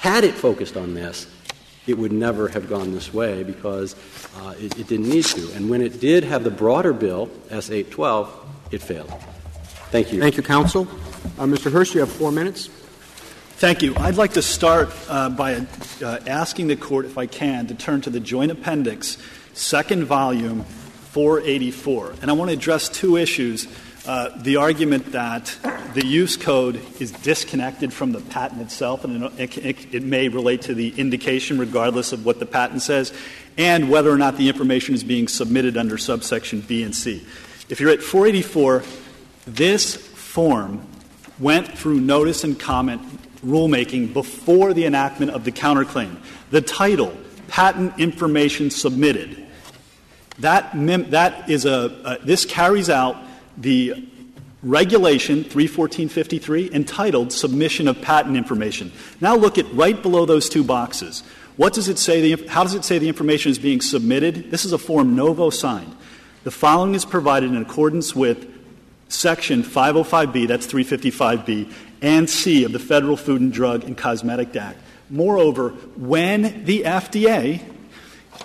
[0.00, 1.28] Had it focused on this,
[1.86, 3.94] it would never have gone this way because
[4.40, 5.52] uh, it, it, didn't need to.
[5.52, 9.12] And when it did have the broader bill, S 812, it failed.
[9.92, 10.18] Thank you.
[10.18, 10.88] Thank you, counsel.
[11.38, 11.70] Uh, Mr.
[11.70, 12.68] Hurst, you have four minutes.
[13.58, 13.96] Thank you.
[13.96, 15.66] I'd like to start uh, by
[16.00, 19.18] uh, asking the court, if I can, to turn to the joint appendix,
[19.52, 22.14] second volume, 484.
[22.22, 23.66] And I want to address two issues.
[24.06, 25.58] Uh, the argument that
[25.94, 30.62] the use code is disconnected from the patent itself, and it, it, it, may relate
[30.62, 33.12] to the indication regardless of what the patent says,
[33.56, 37.26] and whether or not the information is being submitted under subsection B and C.
[37.68, 38.84] If you're at 484,
[39.48, 40.86] this form
[41.40, 43.02] went through notice and comment
[43.44, 46.16] rulemaking before the enactment of the counterclaim.
[46.50, 47.16] The title,
[47.48, 49.46] Patent Information Submitted.
[50.38, 53.16] That, mem- that is a, this carries out
[53.56, 54.08] the
[54.62, 58.92] regulation 31453 entitled Submission of Patent Information.
[59.20, 61.22] Now look at right below those two boxes.
[61.56, 62.34] What does it say?
[62.34, 64.50] The, how does it say the information is being submitted?
[64.50, 65.94] This is a form Novo signed.
[66.44, 68.54] The following is provided in accordance with
[69.08, 71.72] Section 505B, that's 355B,
[72.02, 74.78] and C of the Federal Food and Drug and Cosmetic Act.
[75.10, 77.62] Moreover, when the FDA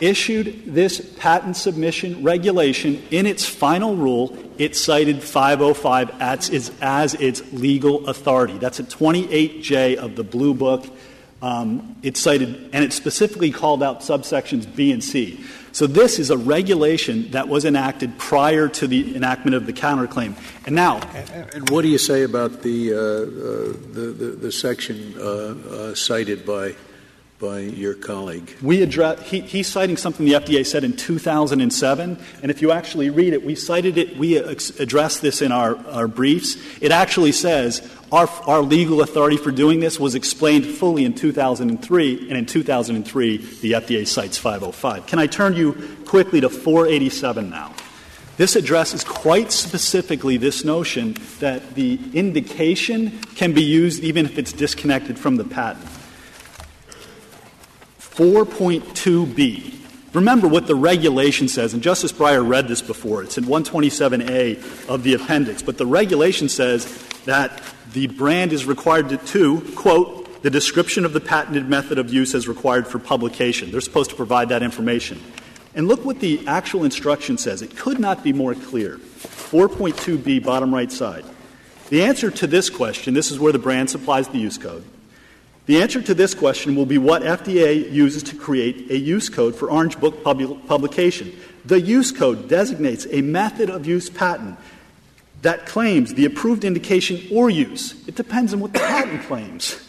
[0.02, 7.14] issued this patent submission regulation in its final rule, it cited 505 as, its, as
[7.16, 8.58] its legal authority.
[8.58, 10.86] That's at 28J of the Blue Book.
[11.44, 15.44] Um, it cited, and it specifically called out subsections B and C.
[15.74, 20.38] So this is a regulation that was enacted prior to the enactment of the counterclaim.
[20.66, 21.02] And now,
[21.54, 26.76] and what do you say about the uh, uh, section uh cited by
[27.44, 28.56] by your colleague?
[28.62, 33.10] We address, he, he's citing something the FDA said in 2007, and if you actually
[33.10, 36.56] read it, we cited it, we addressed this in our, our briefs.
[36.82, 42.30] It actually says our, our legal authority for doing this was explained fully in 2003,
[42.30, 45.06] and in 2003, the FDA cites 505.
[45.06, 45.74] Can I turn you
[46.06, 47.74] quickly to 487 now?
[48.38, 54.54] This addresses quite specifically this notion that the indication can be used even if it's
[54.54, 55.86] disconnected from the patent.
[58.16, 59.74] 4.2b.
[60.14, 63.24] Remember what the regulation says, and Justice Breyer read this before.
[63.24, 65.64] It's in 127A of the appendix.
[65.64, 66.86] But the regulation says
[67.26, 72.14] that the brand is required to, to, quote, the description of the patented method of
[72.14, 73.72] use as required for publication.
[73.72, 75.20] They're supposed to provide that information.
[75.74, 77.64] And look what the actual instruction says.
[77.64, 78.98] It could not be more clear.
[78.98, 81.26] 4.2b, bottom right side.
[81.90, 84.84] The answer to this question, this is where the brand supplies the use code.
[85.66, 89.56] The answer to this question will be what FDA uses to create a use code
[89.56, 91.34] for Orange Book pub- publication.
[91.66, 94.60] The use code designates a method of use patent
[95.42, 97.96] that claims the approved indication or use.
[98.08, 99.82] It depends on what the patent claims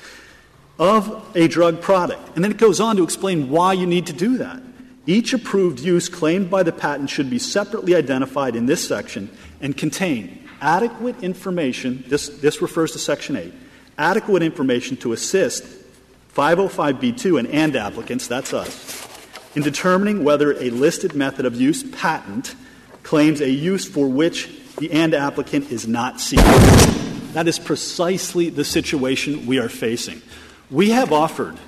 [0.79, 2.35] of a drug product.
[2.35, 4.62] And then it goes on to explain why you need to do that.
[5.07, 9.77] Each approved use claimed by the patent should be separately identified in this section and
[9.77, 13.53] contain adequate information, this, this refers to Section 8,
[13.99, 15.65] adequate information to assist
[16.35, 19.09] 505b2 and ANDA applicants, that's us,
[19.55, 22.55] in determining whether a listed method of use patent
[23.03, 26.45] claims a use for which the ANDA applicant is not seeking.
[27.35, 30.23] That is precisely the situation we are facing.
[30.71, 31.59] We have offered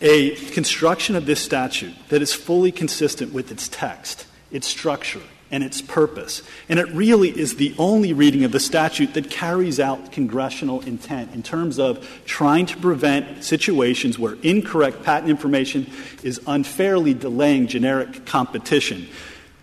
[0.00, 5.22] a construction of this statute that is fully consistent with its text, its structure,
[5.52, 6.42] and its purpose.
[6.68, 11.34] And it really is the only reading of the statute that carries out congressional intent
[11.34, 15.88] in terms of trying to prevent situations where incorrect patent information
[16.22, 19.06] is unfairly delaying generic competition.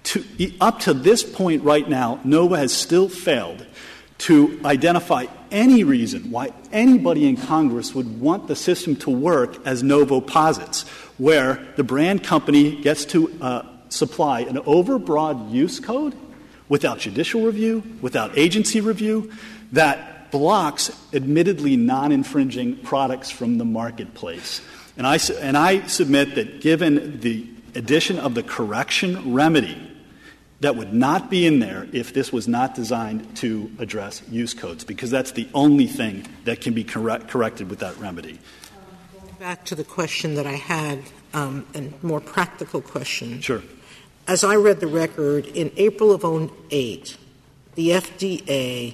[0.03, 0.23] To,
[0.61, 3.65] up to this point right now, Novo has still failed
[4.19, 9.81] to identify any reason why anybody in Congress would want the system to work as
[9.81, 10.87] Novo posits,
[11.17, 16.15] where the brand company gets to uh, supply an overbroad use code
[16.67, 19.31] without judicial review, without agency review,
[19.71, 24.61] that blocks admittedly non infringing products from the marketplace.
[24.97, 29.89] And I, and I submit that given the addition of the correction remedy,
[30.61, 34.83] that would not be in there if this was not designed to address use codes,
[34.83, 38.39] because that's the only thing that can be correct, corrected with that remedy.
[39.39, 40.99] Back to the question that I had,
[41.33, 43.39] um, and more practical question.
[43.39, 43.63] Sure.
[44.29, 47.17] As I read the record, in April of 08,
[47.73, 48.93] the FDA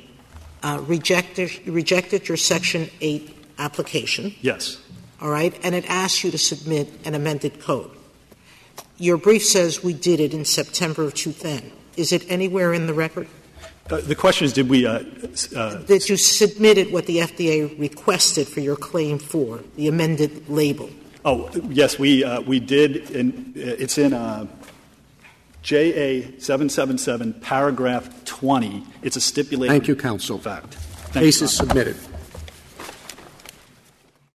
[0.63, 4.33] uh, rejected, rejected your Section 8 application.
[4.39, 4.79] Yes.
[5.19, 7.91] All right, and it asked you to submit an amended code.
[8.97, 11.69] Your brief says we did it in September of 2010.
[11.97, 13.27] Is it anywhere in the record?
[13.89, 14.87] Uh, the question is, did we?
[14.87, 15.03] Uh,
[15.53, 20.89] uh, that you submitted what the FDA requested for your claim for the amended label.
[21.25, 23.11] Oh yes, we uh, we did.
[23.11, 24.47] In, it's in uh,
[25.65, 28.83] JA 777, paragraph 20.
[29.01, 30.37] It's a stipulated Thank you, counsel.
[30.37, 30.75] fact.
[30.75, 31.95] Thank Case you, is submitted.